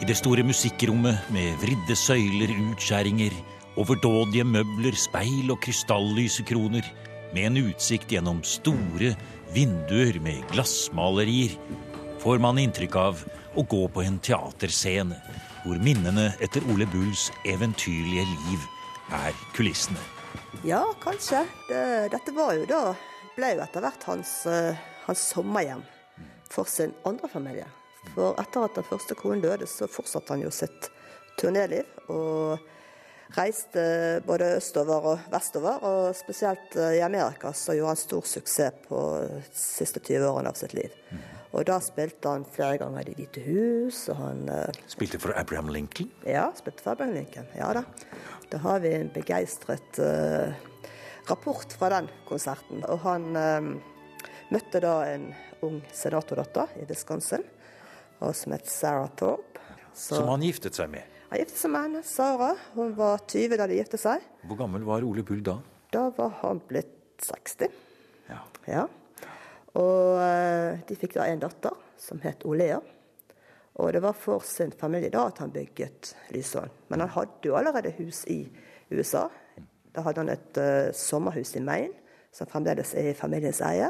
I 0.02 0.08
det 0.10 0.16
store 0.18 0.42
musikkrommet 0.42 1.28
med 1.36 1.60
vridde 1.62 1.94
søyler, 1.94 2.50
utskjæringer, 2.72 3.36
overdådige 3.78 4.48
møbler, 4.50 4.98
speil 4.98 5.54
og 5.54 5.62
krystallysekroner, 5.62 6.90
med 7.36 7.52
en 7.52 7.62
utsikt 7.68 8.18
gjennom 8.18 8.42
store 8.42 9.14
vinduer 9.54 10.18
med 10.26 10.42
glassmalerier, 10.56 11.54
får 12.26 12.42
man 12.42 12.64
inntrykk 12.66 12.98
av 13.04 13.22
å 13.54 13.68
gå 13.76 13.84
på 13.94 14.08
en 14.08 14.18
teaterscene, 14.26 15.22
hvor 15.68 15.78
minnene 15.86 16.32
etter 16.42 16.66
Ole 16.74 16.90
Bulls 16.98 17.30
eventyrlige 17.46 18.26
liv 18.26 18.68
er 19.22 19.38
kulissene. 19.54 20.02
Ja, 20.62 20.94
kanskje. 21.02 21.48
Det, 21.70 22.10
dette 22.12 22.32
var 22.32 22.54
jo 22.54 22.66
da 22.70 22.82
ble 23.36 23.56
jo 23.56 23.64
etter 23.64 23.84
hvert 23.84 24.04
hans, 24.08 24.34
eh, 24.46 24.78
hans 25.08 25.24
sommerhjem 25.34 25.82
for 26.52 26.70
sin 26.70 26.94
andre 27.08 27.30
familie. 27.32 27.66
For 28.14 28.38
etter 28.40 28.68
at 28.68 28.78
den 28.78 28.86
første 28.88 29.18
konen 29.18 29.42
døde, 29.42 29.68
så 29.68 29.90
fortsatte 29.90 30.36
han 30.36 30.44
jo 30.44 30.52
sitt 30.54 30.92
turnéliv. 31.42 31.90
Og 32.14 32.60
reiste 33.34 34.22
både 34.28 34.54
østover 34.60 35.08
og 35.14 35.30
vestover. 35.34 35.84
Og 35.90 36.16
spesielt 36.16 36.78
eh, 36.78 37.00
i 37.00 37.06
Amerika 37.06 37.54
så 37.58 37.76
gjorde 37.78 37.96
han 37.96 38.04
stor 38.04 38.28
suksess 38.36 38.84
på 38.88 39.04
de 39.26 39.42
siste 39.58 40.04
20 40.04 40.30
årene 40.30 40.54
av 40.54 40.60
sitt 40.60 40.76
liv. 40.78 40.94
Og 41.54 41.66
da 41.70 41.76
spilte 41.86 42.32
han 42.34 42.46
flere 42.50 42.80
ganger 42.82 43.10
i 43.12 43.14
hvite 43.18 43.44
hus, 43.46 44.08
og 44.10 44.18
han 44.18 44.40
eh, 44.50 44.80
Spilte 44.90 45.20
for 45.22 45.36
Abraham 45.38 45.70
Lincoln. 45.70 46.10
ja, 46.26 46.48
spilte 46.58 46.82
for 46.82 46.96
Abraham 46.96 47.14
Lincoln. 47.14 47.46
Ja 47.58 47.70
da. 47.78 47.84
Da 48.50 48.58
har 48.64 48.80
vi 48.84 48.92
en 48.94 49.10
begeistret 49.14 50.00
uh, 50.02 50.54
rapport 51.30 51.72
fra 51.78 51.90
den 51.94 52.10
konserten. 52.30 52.82
Og 52.90 53.00
han 53.06 53.30
uh, 53.38 53.70
møtte 54.54 54.82
da 54.84 54.96
en 55.10 55.30
ung 55.66 55.80
senatordatter 55.94 56.74
i 56.82 56.86
Wisconsin, 56.90 57.46
som 58.20 58.54
het 58.54 58.70
Sarah 58.70 59.10
Thorpe. 59.18 59.62
Så 59.94 60.18
Som 60.20 60.30
han 60.34 60.42
giftet 60.46 60.76
seg 60.78 60.90
med. 60.90 61.06
han 61.30 61.40
giftet 61.42 61.58
seg 61.62 61.72
med 61.74 61.86
henne, 61.88 62.02
Sara. 62.06 62.52
Hun 62.76 62.94
var 62.98 63.22
20 63.30 63.58
da 63.62 63.68
de 63.70 63.78
giftet 63.78 64.02
seg. 64.02 64.26
Hvor 64.50 64.58
gammel 64.60 64.86
var 64.86 65.06
Ole 65.06 65.24
Bull 65.26 65.42
da? 65.46 65.58
Da 65.94 66.08
var 66.18 66.34
han 66.42 66.62
blitt 66.70 66.94
60. 67.22 67.70
Ja. 68.30 68.40
Ja. 68.70 68.86
Og 69.80 70.20
eh, 70.22 70.82
de 70.88 70.98
fikk 70.98 71.18
da 71.18 71.28
en 71.30 71.42
datter 71.42 71.78
som 71.98 72.22
het 72.24 72.46
Olea. 72.46 72.80
Og 73.82 73.90
det 73.94 74.04
var 74.04 74.14
for 74.14 74.44
sin 74.46 74.72
familie 74.78 75.10
da 75.10 75.26
at 75.32 75.40
han 75.42 75.54
bygget 75.54 76.14
Lysholm. 76.36 76.70
Men 76.90 77.02
han 77.02 77.14
hadde 77.16 77.50
jo 77.50 77.56
allerede 77.58 77.96
hus 77.98 78.22
i 78.30 78.44
USA. 78.92 79.26
Da 79.94 80.04
hadde 80.06 80.22
han 80.22 80.30
et 80.30 80.60
uh, 80.62 80.92
sommerhus 80.94 81.56
i 81.58 81.62
Maine, 81.62 81.96
som 82.34 82.50
fremdeles 82.50 82.94
er 82.98 83.12
i 83.12 83.18
familiens 83.18 83.62
eie. 83.66 83.90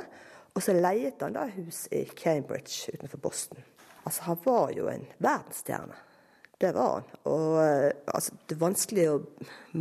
Og 0.55 0.63
så 0.63 0.75
leiet 0.75 1.19
han 1.23 1.35
da 1.35 1.49
hus 1.51 1.85
i 1.91 2.05
Cambridge 2.15 2.93
utenfor 2.95 3.19
Boston. 3.23 3.59
Altså, 4.05 4.23
han 4.29 4.39
var 4.45 4.71
jo 4.75 4.87
en 4.91 5.03
verdensstjerne. 5.17 5.99
Det 6.57 6.71
var 6.75 6.91
han. 6.97 7.07
Og 7.29 7.57
eh, 7.63 7.89
altså, 8.13 8.35
det 8.47 8.55
er 8.55 8.61
vanskelig 8.61 9.07
å 9.11 9.21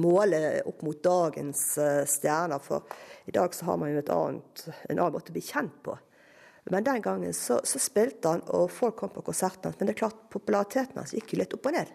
måle 0.00 0.40
opp 0.68 0.80
mot 0.87 1.02
dagens 1.04 1.66
eh, 1.78 2.04
stjerner, 2.08 2.62
for 2.62 2.88
i 3.28 3.35
dag 3.35 3.54
så 3.54 3.68
har 3.68 3.78
man 3.78 3.92
jo 3.92 4.00
et 4.00 4.12
annet, 4.14 4.64
en 4.88 4.98
annen 4.98 5.14
måte 5.14 5.30
å 5.30 5.37
bli 5.37 5.44
kjent 5.44 5.76
på. 5.85 5.96
Men 6.70 6.87
den 6.87 7.02
gangen 7.02 7.35
så, 7.35 7.58
så 7.66 7.80
spilte 7.82 8.35
han, 8.35 8.44
og 8.54 8.70
folk 8.70 8.96
kom 9.00 9.11
på 9.14 9.24
konserten 9.26 9.68
hans. 9.68 9.78
Men 9.78 9.90
det 9.90 9.96
er 9.96 10.04
klart, 10.04 10.20
populariteten 10.30 11.00
hans 11.00 11.14
gikk 11.16 11.35
jo 11.35 11.42
litt 11.42 11.56
opp 11.56 11.68
og 11.70 11.76
ned. 11.76 11.90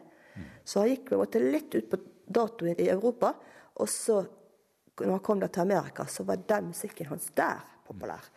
Så 0.68 0.84
han 0.84 0.92
gikk 0.92 1.08
på 1.08 1.16
en 1.16 1.24
måte 1.24 1.42
litt 1.42 1.76
ut 1.76 1.88
på 1.92 2.00
datoen 2.38 2.76
i 2.76 2.90
Europa. 2.92 3.32
Og 3.80 3.90
så, 3.90 4.20
når 5.00 5.14
han 5.16 5.24
kom 5.24 5.44
til 5.46 5.64
Amerika, 5.64 6.06
så 6.12 6.26
var 6.28 6.44
den 6.50 6.72
musikken 6.74 7.08
hans 7.12 7.30
der 7.38 7.64
populær. 7.88 8.28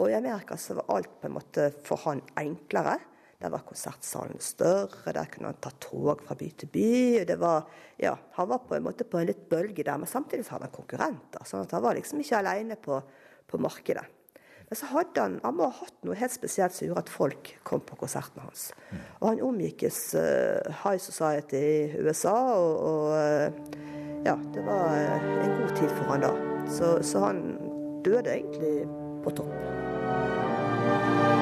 Og 0.00 0.08
i 0.08 0.16
Amerika 0.16 0.56
så 0.58 0.78
var 0.78 0.96
alt 0.96 1.18
på 1.20 1.28
en 1.28 1.36
måte 1.36 1.68
for 1.84 2.00
han 2.06 2.22
enklere. 2.40 2.96
Der 3.44 3.52
var 3.52 3.60
konsertsalen 3.68 4.40
større, 4.40 5.12
der 5.12 5.26
kunne 5.28 5.50
han 5.50 5.58
ta 5.60 5.68
tog 5.76 6.22
fra 6.24 6.32
by 6.40 6.46
til 6.56 6.70
by. 6.72 7.24
Det 7.28 7.34
var, 7.36 7.66
ja, 8.00 8.14
han 8.38 8.48
var 8.48 8.62
på 8.64 8.78
en 8.78 8.86
måte 8.86 9.04
på 9.04 9.20
en 9.20 9.28
litt 9.28 9.42
bølge 9.50 9.84
der, 9.84 9.98
men 10.00 10.08
samtidig 10.08 10.46
så 10.46 10.54
hadde 10.54 10.70
han 10.70 10.76
konkurrenter. 10.78 11.44
sånn 11.44 11.66
at 11.66 11.74
han 11.76 11.84
var 11.84 11.98
liksom 11.98 12.22
ikke 12.24 12.40
alene 12.40 12.78
på, 12.80 13.02
på 13.44 13.60
markedet. 13.60 14.06
Men 14.70 14.80
så 14.80 14.88
hadde 14.94 15.20
han, 15.20 15.36
han 15.44 15.58
må 15.58 15.68
ha 15.68 15.76
hatt 15.82 16.08
noe 16.08 16.16
helt 16.16 16.32
spesielt 16.32 16.72
som 16.72 16.88
gjorde 16.88 17.04
at 17.04 17.12
folk 17.12 17.52
kom 17.68 17.84
på 17.84 18.00
konsertene 18.00 18.46
hans. 18.46 18.70
Og 19.20 19.28
han 19.28 19.44
omgikkes 19.44 20.00
uh, 20.16 20.80
High 20.80 21.04
Society 21.04 21.60
i 21.60 22.00
USA, 22.00 22.34
og, 22.56 22.80
og 22.80 23.12
uh, 23.12 24.24
ja, 24.24 24.38
det 24.56 24.64
var 24.64 24.88
uh, 24.88 25.30
en 25.44 25.56
god 25.60 25.76
tid 25.76 25.92
for 25.92 26.14
han 26.14 26.24
da. 26.24 26.32
Så, 26.80 26.96
så 27.04 27.26
han 27.28 27.44
døde 28.08 28.38
egentlig 28.38 28.88
på 29.20 29.36
topp. 29.36 31.33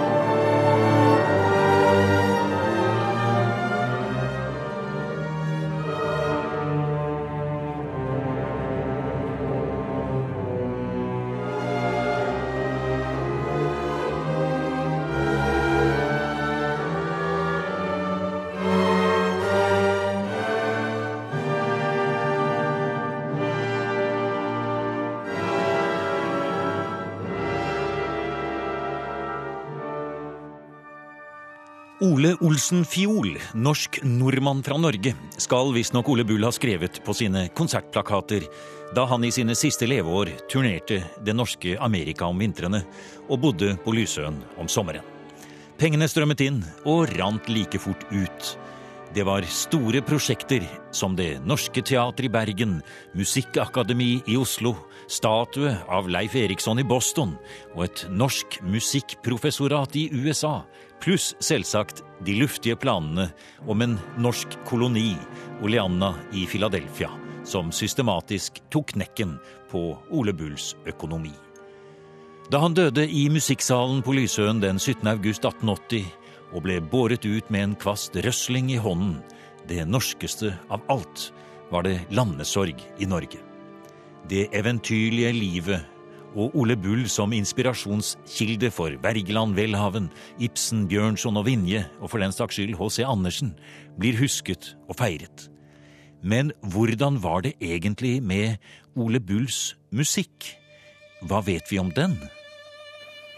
Ole 32.02 32.32
Olsen 32.40 32.80
Fiol, 32.84 33.36
norsk 33.54 34.00
nordmann 34.02 34.62
fra 34.66 34.74
Norge, 34.74 35.12
skal 35.38 35.68
visstnok 35.70 36.08
Ole 36.10 36.24
Bull 36.26 36.42
ha 36.42 36.50
skrevet 36.50 36.98
på 37.06 37.14
sine 37.14 37.44
konsertplakater 37.54 38.42
da 38.96 39.04
han 39.06 39.22
i 39.22 39.30
sine 39.30 39.54
siste 39.54 39.86
leveår 39.86 40.32
turnerte 40.50 40.98
det 41.22 41.36
norske 41.38 41.76
Amerika 41.78 42.26
om 42.26 42.42
vintrene 42.42 42.80
og 43.28 43.38
bodde 43.44 43.76
på 43.84 43.94
Lysøen 43.94 44.40
om 44.58 44.66
sommeren. 44.66 45.06
Pengene 45.78 46.10
strømmet 46.10 46.42
inn 46.42 46.58
og 46.82 47.06
rant 47.20 47.46
like 47.46 47.78
fort 47.78 48.02
ut. 48.10 48.50
Det 49.14 49.27
var 49.29 49.44
store 49.44 50.01
prosjekter 50.01 50.64
som 50.90 51.12
Det 51.16 51.42
Norske 51.44 51.83
Teatret 51.85 52.25
i 52.25 52.29
Bergen, 52.33 52.79
Musikkakademi 53.12 54.22
i 54.25 54.38
Oslo, 54.40 54.72
statue 55.05 55.75
av 55.85 56.09
Leif 56.09 56.33
Eriksson 56.40 56.81
i 56.81 56.85
Boston 56.88 57.35
og 57.75 57.83
et 57.85 58.07
norsk 58.09 58.57
musikkprofessorat 58.64 59.98
i 60.01 60.07
USA, 60.16 60.62
pluss 61.05 61.35
selvsagt 61.44 62.01
de 62.25 62.38
luftige 62.40 62.79
planene 62.81 63.29
om 63.68 63.85
en 63.85 63.98
norsk 64.16 64.57
koloni, 64.64 65.18
Oleanna 65.61 66.14
i 66.33 66.46
Philadelphia, 66.48 67.11
som 67.44 67.68
systematisk 67.68 68.62
tok 68.72 68.94
knekken 68.96 69.37
på 69.68 69.90
Ole 70.09 70.33
Bulls 70.33 70.72
økonomi. 70.88 71.35
Da 72.48 72.64
han 72.64 72.72
døde 72.72 73.05
i 73.05 73.29
musikksalen 73.29 74.01
på 74.05 74.16
Lysøen 74.16 74.64
den 74.64 74.81
17. 74.81 75.05
august 75.12 75.44
1880 75.44 76.21
og 76.52 76.64
ble 76.66 76.80
båret 76.80 77.24
ut 77.24 77.48
med 77.50 77.64
en 77.66 77.78
kvast 77.80 78.16
røsling 78.24 78.70
i 78.72 78.80
hånden, 78.80 79.18
det 79.68 79.84
norskeste 79.88 80.52
av 80.72 80.82
alt, 80.92 81.30
var 81.72 81.86
det 81.86 82.00
landesorg 82.12 82.76
i 83.00 83.08
Norge. 83.08 83.40
Det 84.28 84.48
eventyrlige 84.54 85.32
livet 85.34 85.88
og 86.32 86.54
Ole 86.56 86.76
Bull 86.80 87.04
som 87.10 87.32
inspirasjonskilde 87.36 88.70
for 88.72 88.94
Wergeland, 89.04 89.56
Welhaven, 89.58 90.08
Ibsen, 90.40 90.86
Bjørnson 90.88 91.36
og 91.40 91.46
Vinje, 91.48 91.84
og 92.00 92.12
for 92.12 92.22
den 92.22 92.32
saks 92.32 92.56
skyld 92.56 92.76
H.C. 92.78 93.04
Andersen, 93.04 93.54
blir 94.00 94.16
husket 94.20 94.74
og 94.88 94.96
feiret. 95.00 95.48
Men 96.22 96.52
hvordan 96.72 97.18
var 97.22 97.42
det 97.42 97.56
egentlig 97.60 98.20
med 98.22 98.56
Ole 98.96 99.20
Bulls 99.20 99.74
musikk? 99.92 100.52
Hva 101.26 101.42
vet 101.44 101.68
vi 101.70 101.80
om 101.82 101.90
den? 101.94 102.16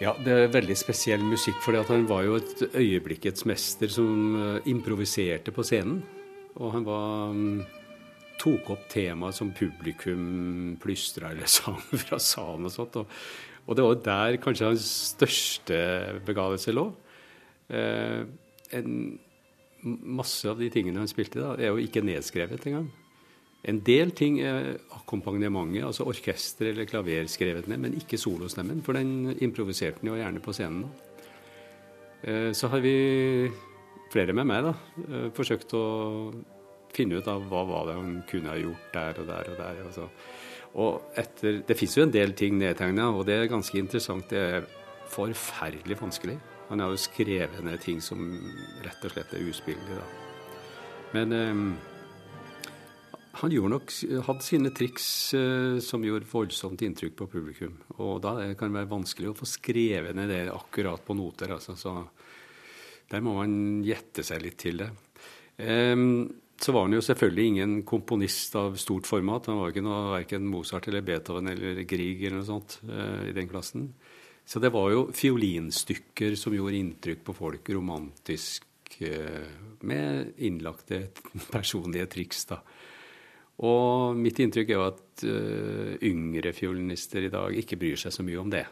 Ja, 0.04 0.12
det 0.20 0.32
er 0.36 0.50
veldig 0.52 0.74
spesiell 0.76 1.22
musikk, 1.24 1.56
for 1.64 1.78
han 1.88 2.02
var 2.04 2.26
jo 2.26 2.34
et 2.36 2.62
øyeblikkets 2.76 3.46
mester 3.48 3.88
som 3.88 4.34
eh, 4.36 4.66
improviserte 4.68 5.54
på 5.54 5.64
scenen. 5.64 6.02
Og 6.60 6.74
han 6.74 6.84
var 6.84 7.32
mm, 7.32 7.62
tok 8.42 8.68
opp 8.74 8.82
temaer 8.92 9.32
som 9.32 9.54
publikum 9.56 10.74
plystra 10.82 11.32
eller 11.32 11.48
sang 11.56 11.80
fra 12.04 12.18
salen 12.20 12.68
og 12.68 12.74
sånt. 12.74 12.98
Og, 13.00 13.16
og 13.64 13.78
det 13.78 13.86
var 13.86 14.02
der 14.10 14.40
kanskje 14.44 14.74
hans 14.74 14.90
største 15.14 15.78
begavelse 16.26 16.74
lå. 16.76 16.90
Eh, 17.72 18.26
en, 18.76 18.98
masse 19.84 20.48
av 20.48 20.60
de 20.60 20.68
tingene 20.72 21.00
han 21.00 21.08
spilte, 21.08 21.40
da, 21.40 21.56
er 21.56 21.72
jo 21.72 21.80
ikke 21.80 22.04
nedskrevet 22.04 22.68
engang. 22.68 22.92
En 23.64 23.80
del 23.80 24.12
ting 24.12 24.40
er 24.44 24.74
akkompagnementet, 24.92 25.86
altså 25.86 26.04
orkester 26.10 26.68
eller 26.68 26.88
klaver 26.88 27.28
skrevet 27.32 27.68
ned, 27.70 27.80
men 27.80 27.96
ikke 27.96 28.20
solostemmen, 28.20 28.82
for 28.84 28.96
den 28.96 29.32
improviserte 29.40 30.02
han 30.02 30.10
jo 30.10 30.18
gjerne 30.18 30.42
på 30.44 30.52
scenen. 30.52 30.84
Eh, 32.24 32.50
så 32.52 32.68
har 32.72 32.84
vi, 32.84 33.50
flere 34.12 34.36
med 34.36 34.48
meg, 34.50 34.68
da, 34.68 34.74
eh, 35.08 35.30
forsøkt 35.36 35.72
å 35.76 35.84
finne 36.94 37.18
ut 37.18 37.28
av 37.28 37.46
hva 37.48 37.62
var 37.68 37.86
det 37.88 37.96
han 37.98 38.12
kunne 38.28 38.52
ha 38.52 38.58
gjort 38.60 38.92
der 38.92 39.20
og 39.22 39.30
der 39.32 39.50
og 39.50 39.56
der. 39.58 39.80
Altså. 39.86 40.08
Og 40.74 41.16
etter, 41.16 41.62
det 41.66 41.78
fins 41.78 41.96
jo 41.96 42.04
en 42.04 42.14
del 42.14 42.34
ting 42.36 42.58
nedtegna, 42.58 43.08
og 43.14 43.24
det 43.26 43.38
er 43.38 43.50
ganske 43.50 43.78
interessant. 43.78 44.28
Det 44.28 44.38
er 44.38 44.68
forferdelig 45.14 45.98
vanskelig. 46.00 46.36
Han 46.68 46.80
har 46.80 46.92
jo 46.92 47.00
skrevet 47.00 47.64
ned 47.64 47.80
ting 47.80 48.00
som 48.02 48.20
rett 48.84 49.04
og 49.04 49.12
slett 49.12 49.34
er 49.34 49.48
uspillelige. 49.48 50.06
Men 51.14 51.32
eh, 51.32 51.93
han 53.34 53.50
gjorde 53.50 53.72
nok, 53.72 53.92
hadde 54.28 54.46
sine 54.46 54.70
triks 54.74 55.06
eh, 55.34 55.78
som 55.82 56.04
gjorde 56.06 56.28
voldsomt 56.30 56.82
inntrykk 56.86 57.16
på 57.18 57.26
publikum. 57.32 57.74
Og 57.98 58.20
da 58.22 58.36
kan 58.54 58.70
det 58.70 58.82
være 58.82 58.92
vanskelig 58.92 59.32
å 59.32 59.38
få 59.38 59.48
skrevet 59.48 60.14
ned 60.14 60.30
det 60.30 60.44
akkurat 60.52 61.02
på 61.02 61.16
noter. 61.18 61.56
Altså. 61.56 61.74
Så 61.78 61.96
der 63.10 63.24
må 63.24 63.34
man 63.40 63.82
gjette 63.86 64.22
seg 64.26 64.44
litt 64.44 64.58
til 64.62 64.84
det. 64.84 64.90
Eh, 65.58 65.96
så 66.64 66.76
var 66.76 66.86
han 66.86 66.94
jo 66.94 67.02
selvfølgelig 67.02 67.48
ingen 67.50 67.74
komponist 67.82 68.54
av 68.60 68.78
stort 68.78 69.10
format. 69.10 69.50
Han 69.50 69.58
var 69.64 69.74
ikke 69.74 69.82
noe, 69.82 70.14
verken 70.14 70.46
Mozart 70.46 70.86
eller 70.88 71.02
Beethoven 71.04 71.50
eller 71.50 71.82
Grieg 71.90 72.22
eller 72.22 72.38
noe 72.38 72.46
sånt 72.46 72.78
i 72.86 73.34
den 73.34 73.50
klassen. 73.50 73.88
Så 74.46 74.62
det 74.62 74.70
var 74.72 74.92
jo 74.92 75.08
fiolinstykker 75.16 76.38
som 76.38 76.54
gjorde 76.54 76.78
inntrykk 76.78 77.26
på 77.26 77.34
folk, 77.34 77.68
romantisk, 77.74 78.68
med 79.82 80.38
innlagte 80.46 81.08
personlige 81.56 82.06
triks, 82.14 82.46
da. 82.52 82.62
Og 83.62 84.16
mitt 84.18 84.40
inntrykk 84.42 84.72
er 84.72 84.80
jo 84.80 84.86
at 84.88 85.26
uh, 85.28 85.92
yngre 86.02 86.50
fiolinister 86.56 87.28
i 87.28 87.30
dag 87.30 87.54
ikke 87.54 87.78
bryr 87.78 88.00
seg 88.00 88.14
så 88.14 88.24
mye 88.26 88.40
om 88.40 88.50
det. 88.50 88.64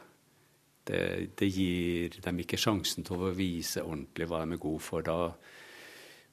det. 0.90 1.02
Det 1.38 1.48
gir 1.48 2.18
dem 2.24 2.40
ikke 2.42 2.58
sjansen 2.58 3.06
til 3.06 3.22
å 3.22 3.30
vise 3.36 3.84
ordentlig 3.84 4.26
hva 4.26 4.42
de 4.42 4.56
er 4.56 4.64
gode 4.64 4.82
for. 4.82 5.06
da 5.06 5.30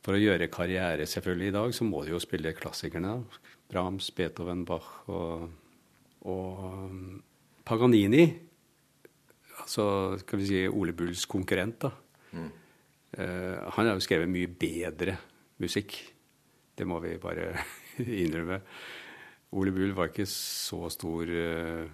for 0.06 0.16
å 0.16 0.22
gjøre 0.22 0.52
karriere 0.52 1.08
selvfølgelig 1.10 1.52
i 1.52 1.56
dag, 1.56 1.74
så 1.76 1.88
må 1.88 2.04
de 2.06 2.14
jo 2.14 2.22
spille 2.24 2.56
klassikerne. 2.56 3.18
Brahms, 3.70 4.10
Beethoven, 4.16 4.64
Bach 4.68 4.88
og, 5.12 5.50
og 6.26 6.62
um, 6.64 7.20
Paganini. 7.68 8.24
Altså 9.60 10.18
skal 10.24 10.40
vi 10.40 10.48
si 10.48 10.64
Ole 10.72 10.96
Bulls 10.98 11.26
konkurrent, 11.30 11.84
da. 11.84 11.92
Mm. 12.32 12.48
Uh, 13.20 13.58
han 13.76 13.90
har 13.90 13.98
jo 13.98 14.06
skrevet 14.06 14.32
mye 14.32 14.50
bedre 14.50 15.18
musikk. 15.60 16.00
Det 16.80 16.88
må 16.88 17.02
vi 17.04 17.18
bare 17.20 17.52
innrømme. 18.24 18.62
Ole 19.58 19.74
Bull 19.74 19.96
var 19.98 20.12
ikke 20.12 20.28
så 20.30 20.84
stor 20.94 21.32
uh, 21.34 21.86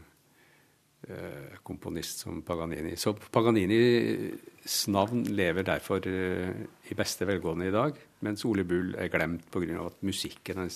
uh, 1.07 1.55
komponist 1.63 2.25
som 2.25 2.41
Paganini. 2.43 2.97
Så 2.99 3.13
Paganinis 3.15 4.81
navn 4.91 5.23
lever 5.31 5.67
derfor 5.67 6.03
uh, 6.03 6.51
i 6.91 6.97
beste 6.97 7.27
velgående 7.29 7.69
i 7.69 7.75
dag, 7.75 7.95
mens 8.27 8.43
Ole 8.49 8.67
Bull 8.67 8.95
er 8.99 9.11
glemt 9.13 9.47
pga. 9.53 9.85
at 9.85 10.03
musikken 10.03 10.65
han 10.65 10.71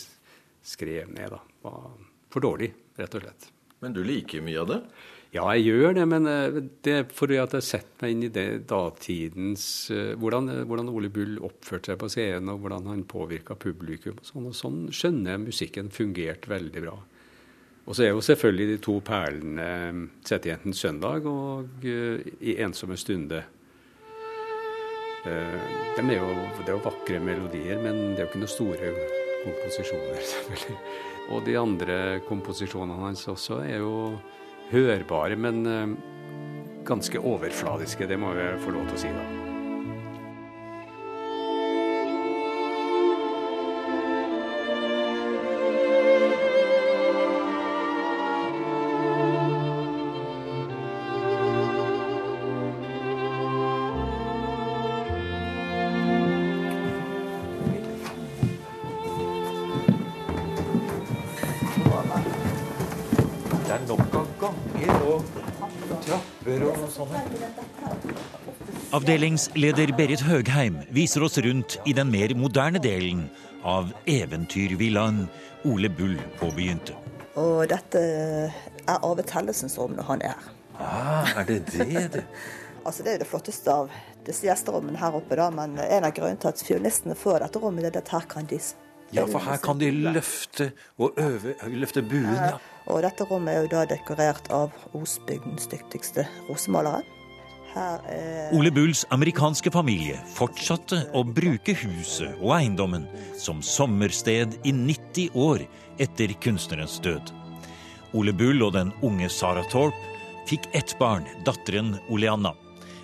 skrev 0.64 1.12
ned, 1.12 1.36
da, 1.36 1.42
var 1.66 1.92
for 2.30 2.46
dårlig, 2.46 2.72
rett 3.00 3.16
og 3.18 3.26
slett. 3.26 3.50
Men 3.84 3.96
du 3.96 4.04
liker 4.04 4.44
mye 4.44 4.62
av 4.62 4.70
det? 4.70 4.82
Ja, 5.30 5.44
jeg 5.54 5.68
gjør 5.68 5.94
det, 5.94 6.06
men 6.10 6.26
uh, 6.26 6.58
det 6.86 6.94
er 6.96 7.12
fordi 7.14 7.38
at 7.38 7.54
jeg 7.54 7.68
setter 7.68 8.06
meg 8.06 8.16
inn 8.16 8.24
i 8.26 8.32
det 8.34 8.48
datidens 8.70 9.64
uh, 9.94 10.16
hvordan, 10.18 10.50
hvordan, 10.66 10.90
Ole 10.90 11.12
Bull 11.14 11.38
oppførte 11.46 11.92
seg 11.92 12.00
på 12.02 12.10
scenen, 12.10 12.50
og 12.50 12.64
hvordan 12.64 12.90
han 12.90 13.06
påvirka 13.10 13.58
publikum. 13.60 14.18
Og 14.18 14.32
sånn, 14.32 14.50
og 14.50 14.58
sånn 14.58 14.82
skjønner 14.90 15.36
jeg 15.36 15.46
musikken 15.46 15.94
fungerte 15.94 16.50
veldig 16.50 16.86
bra. 16.88 16.98
Og 17.90 17.96
så 17.98 18.06
er 18.06 18.12
jo 18.14 18.26
selvfølgelig 18.26 18.68
de 18.70 18.82
to 18.86 19.00
perlene 19.02 19.70
'Settejentens 20.22 20.82
søndag' 20.82 21.26
og 21.26 21.86
'I 21.86 22.58
ensomme 22.66 22.98
stunde'. 22.98 23.44
Eh, 25.26 25.62
de 25.98 26.04
er 26.14 26.20
jo, 26.22 26.28
det 26.64 26.70
er 26.70 26.76
jo 26.78 26.84
vakre 26.84 27.20
melodier, 27.20 27.80
men 27.82 28.14
det 28.14 28.22
er 28.22 28.24
jo 28.24 28.30
ikke 28.30 28.44
noen 28.44 28.54
store 28.54 28.92
komposisjoner, 29.44 30.22
selvfølgelig. 30.34 30.78
Og 31.30 31.42
de 31.46 31.58
andre 31.60 31.98
komposisjonene 32.28 33.02
hans 33.04 33.26
også 33.28 33.60
er 33.66 33.82
jo 33.84 33.96
hørbare, 34.72 35.38
men 35.40 35.62
eh, 35.66 35.94
ganske 36.88 37.20
overfladiske. 37.20 38.08
Det 38.10 38.20
må 38.20 38.34
vi 38.38 38.50
få 38.64 38.76
lov 38.76 38.90
til 38.90 39.00
å 39.00 39.04
si, 39.06 39.14
da. 39.14 39.49
Avdelingsleder 68.90 69.92
Berit 69.94 70.24
Høgheim 70.26 70.80
viser 70.90 71.22
oss 71.22 71.36
rundt 71.46 71.76
i 71.86 71.92
den 71.94 72.10
mer 72.10 72.32
moderne 72.34 72.80
delen 72.82 73.28
av 73.62 73.92
eventyrvillaen 74.10 75.28
Ole 75.70 75.92
Bull 75.94 76.16
påbegynte. 76.40 76.96
Og 77.38 77.68
dette 77.70 78.02
er 78.02 78.96
Arve 78.96 79.22
Tellesens 79.30 79.78
rom 79.78 79.94
når 79.94 80.08
han 80.08 80.24
er 80.26 80.34
her. 80.34 80.48
Ah, 80.82 81.30
er 81.38 81.46
det 81.52 81.60
det? 81.70 82.08
det? 82.16 82.24
altså 82.86 83.06
Det 83.06 83.14
er 83.14 83.22
det 83.22 83.28
flotteste 83.30 83.76
av 83.84 83.94
disse 84.26 84.50
gjesterommene 84.50 84.98
her 84.98 85.20
oppe, 85.22 85.38
da, 85.38 85.52
men 85.54 85.78
en 85.78 86.10
av 86.10 86.16
grunnene 86.18 86.42
til 86.42 86.50
at 86.50 86.66
fiolinistene 86.66 87.20
får 87.20 87.44
dette 87.46 87.62
rommet, 87.62 87.86
det 87.86 88.02
er 88.02 88.08
at 88.08 88.12
her 88.16 88.28
kan 88.34 88.50
de. 88.50 88.60
Ja, 89.14 89.28
for 89.30 89.46
her 89.46 89.62
kan 89.62 89.78
de 89.78 89.92
løfte 89.94 90.72
og 90.98 91.14
øve, 91.22 91.54
løfte 91.78 92.02
buen. 92.02 92.34
ja. 92.34 92.58
Og 92.90 93.04
dette 93.06 93.22
rommet 93.30 93.54
er 93.54 93.62
jo 93.68 93.72
da 93.76 93.86
dekorert 93.86 94.50
av 94.50 94.74
Osbygdens 94.98 95.70
dyktigste 95.70 96.26
rosemalere. 96.50 97.06
Ole 98.52 98.72
Bulls 98.74 99.06
amerikanske 99.14 99.72
familie 99.72 100.18
fortsatte 100.34 101.04
å 101.14 101.22
bruke 101.24 101.76
huset 101.78 102.40
og 102.40 102.56
eiendommen 102.58 103.06
som 103.38 103.62
sommersted 103.66 104.58
i 104.66 104.74
90 104.74 105.36
år 105.38 105.66
etter 106.02 106.34
kunstnerens 106.42 106.98
død. 107.04 107.30
Ole 108.18 108.34
Bull 108.34 108.64
og 108.66 108.74
den 108.74 108.94
unge 109.06 109.30
Sara 109.30 109.64
Thorpe 109.70 110.18
fikk 110.50 110.66
ett 110.74 110.96
barn, 111.00 111.28
datteren 111.46 111.98
Oleanna. 112.10 112.56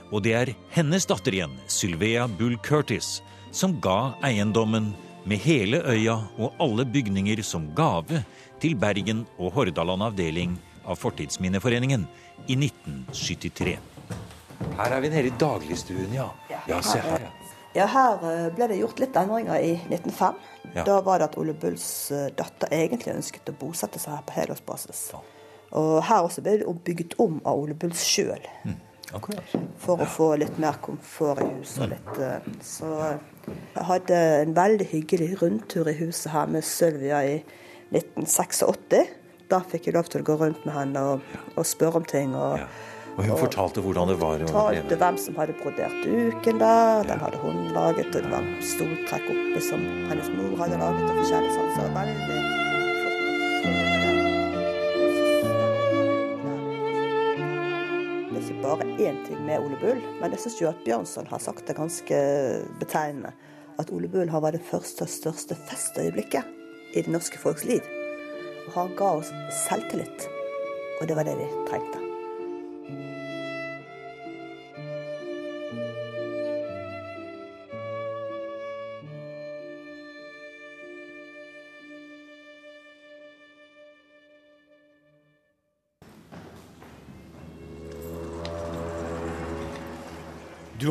Og 0.10 0.24
det 0.26 0.34
er 0.34 0.54
hennes 0.74 1.06
datter 1.06 1.36
igjen, 1.36 1.54
Sylvia 1.70 2.26
Bull 2.28 2.58
Curtis, 2.66 3.20
som 3.54 3.78
ga 3.82 4.16
eiendommen 4.26 4.94
med 5.30 5.42
hele 5.46 5.82
øya 5.86 6.18
og 6.38 6.58
alle 6.62 6.86
bygninger 6.90 7.42
som 7.46 7.70
gave 7.78 8.24
til 8.62 8.78
Bergen 8.82 9.26
og 9.38 9.54
Hordaland 9.58 10.06
avdeling 10.10 10.58
av 10.86 10.98
Fortidsminneforeningen 11.02 12.06
i 12.48 12.58
1973. 12.58 13.95
Her 14.78 14.96
er 14.98 15.02
vi 15.04 15.10
nede 15.10 15.28
i 15.28 15.34
dagligstuen, 15.40 16.14
ja. 16.14 16.30
Ja, 16.68 16.82
se 16.82 17.00
her. 17.04 17.28
Ja, 17.76 17.86
her 17.92 18.22
eh, 18.24 18.46
ble 18.56 18.70
det 18.72 18.78
gjort 18.80 19.02
litt 19.04 19.18
endringer 19.20 19.60
i 19.60 19.74
1905. 19.90 20.38
Ja. 20.76 20.84
Da 20.88 21.00
var 21.04 21.20
det 21.20 21.30
at 21.32 21.38
Ole 21.40 21.56
Bulls 21.60 21.88
eh, 22.16 22.30
datter 22.38 22.72
egentlig 22.72 23.12
ønsket 23.18 23.52
å 23.52 23.56
bosette 23.60 24.00
seg 24.00 24.16
her 24.16 24.24
på 24.28 24.36
helårsbasis. 24.38 25.02
Og 25.76 25.98
her 26.08 26.24
også 26.24 26.44
ble 26.46 26.60
det 26.62 26.76
bygget 26.88 27.18
om 27.20 27.42
av 27.44 27.60
Ole 27.66 27.76
Bulls 27.76 28.04
sjøl. 28.08 28.48
Akkurat. 29.16 29.52
For 29.80 30.02
å 30.02 30.08
få 30.10 30.30
litt 30.40 30.56
mer 30.60 30.80
komfort 30.84 31.44
i 31.44 31.50
huset. 31.58 31.92
litt, 31.92 32.16
eh, 32.24 32.48
Så 32.64 32.94
jeg 32.96 33.86
hadde 33.92 34.24
en 34.42 34.56
veldig 34.56 34.88
hyggelig 34.94 35.30
rundtur 35.42 35.92
i 35.92 36.00
huset 36.00 36.32
her 36.32 36.48
med 36.48 36.64
Sylvia 36.64 37.22
i 37.28 37.38
1986. 37.92 39.12
Da 39.52 39.60
fikk 39.60 39.88
jeg 39.88 40.00
lov 40.00 40.08
til 40.10 40.24
å 40.24 40.26
gå 40.32 40.40
rundt 40.40 40.66
med 40.66 40.74
henne 40.74 41.02
og, 41.12 41.22
og 41.56 41.66
spørre 41.66 42.00
om 42.02 42.06
ting. 42.08 42.36
og. 42.36 42.60
Og 43.16 43.24
hun 43.24 43.38
fortalte 43.40 43.80
hvordan 43.84 44.10
det 44.12 44.18
var 44.20 44.42
å 44.44 44.64
leve. 44.76 44.98
hvem 45.00 45.18
som 45.20 45.38
hadde 45.40 45.56
brodert 45.62 45.96
duken 46.04 46.60
der. 46.60 47.06
Den 47.08 47.22
hadde 47.22 47.40
hun 47.40 47.62
laget, 47.76 48.12
og 48.12 48.26
det 48.26 48.32
var 48.34 48.50
stoltrekk 48.60 49.30
oppe 49.32 49.64
som 49.64 49.86
hennes 50.10 50.30
mor 50.36 50.58
hadde 50.60 50.82
laget. 50.82 51.08
og 51.08 51.22
forskjellig 51.22 51.54
sånn, 51.56 51.72
så 51.78 51.88
veldig 51.96 52.20
flott. 52.26 52.52
Det 58.36 58.42
er 58.42 58.48
ikke 58.52 58.62
bare 58.68 58.92
én 59.00 59.24
ting 59.30 59.42
med 59.48 59.64
Ole 59.64 59.80
Bull, 59.80 60.02
men 60.20 60.36
jeg 60.36 60.44
syns 60.44 60.62
jo 60.62 60.72
at 60.74 60.84
Bjørnson 60.84 61.32
har 61.32 61.40
sagt 61.40 61.68
det 61.70 61.80
ganske 61.80 62.22
betegnende. 62.82 63.32
At 63.80 63.92
Ole 63.96 64.12
Bull 64.12 64.30
har 64.32 64.44
vært 64.44 64.60
det 64.60 64.68
første 64.68 65.08
og 65.08 65.12
største 65.12 65.56
festøyeblikket 65.70 66.44
i 66.96 67.04
det 67.04 67.12
norske 67.16 67.40
folks 67.40 67.64
liv. 67.68 67.84
Og 68.68 68.74
han 68.76 68.96
ga 69.00 69.16
oss 69.22 69.32
selvtillit, 69.66 70.28
og 71.00 71.08
det 71.08 71.16
var 71.16 71.28
det 71.28 71.40
vi 71.40 71.48
trengte. 71.72 72.05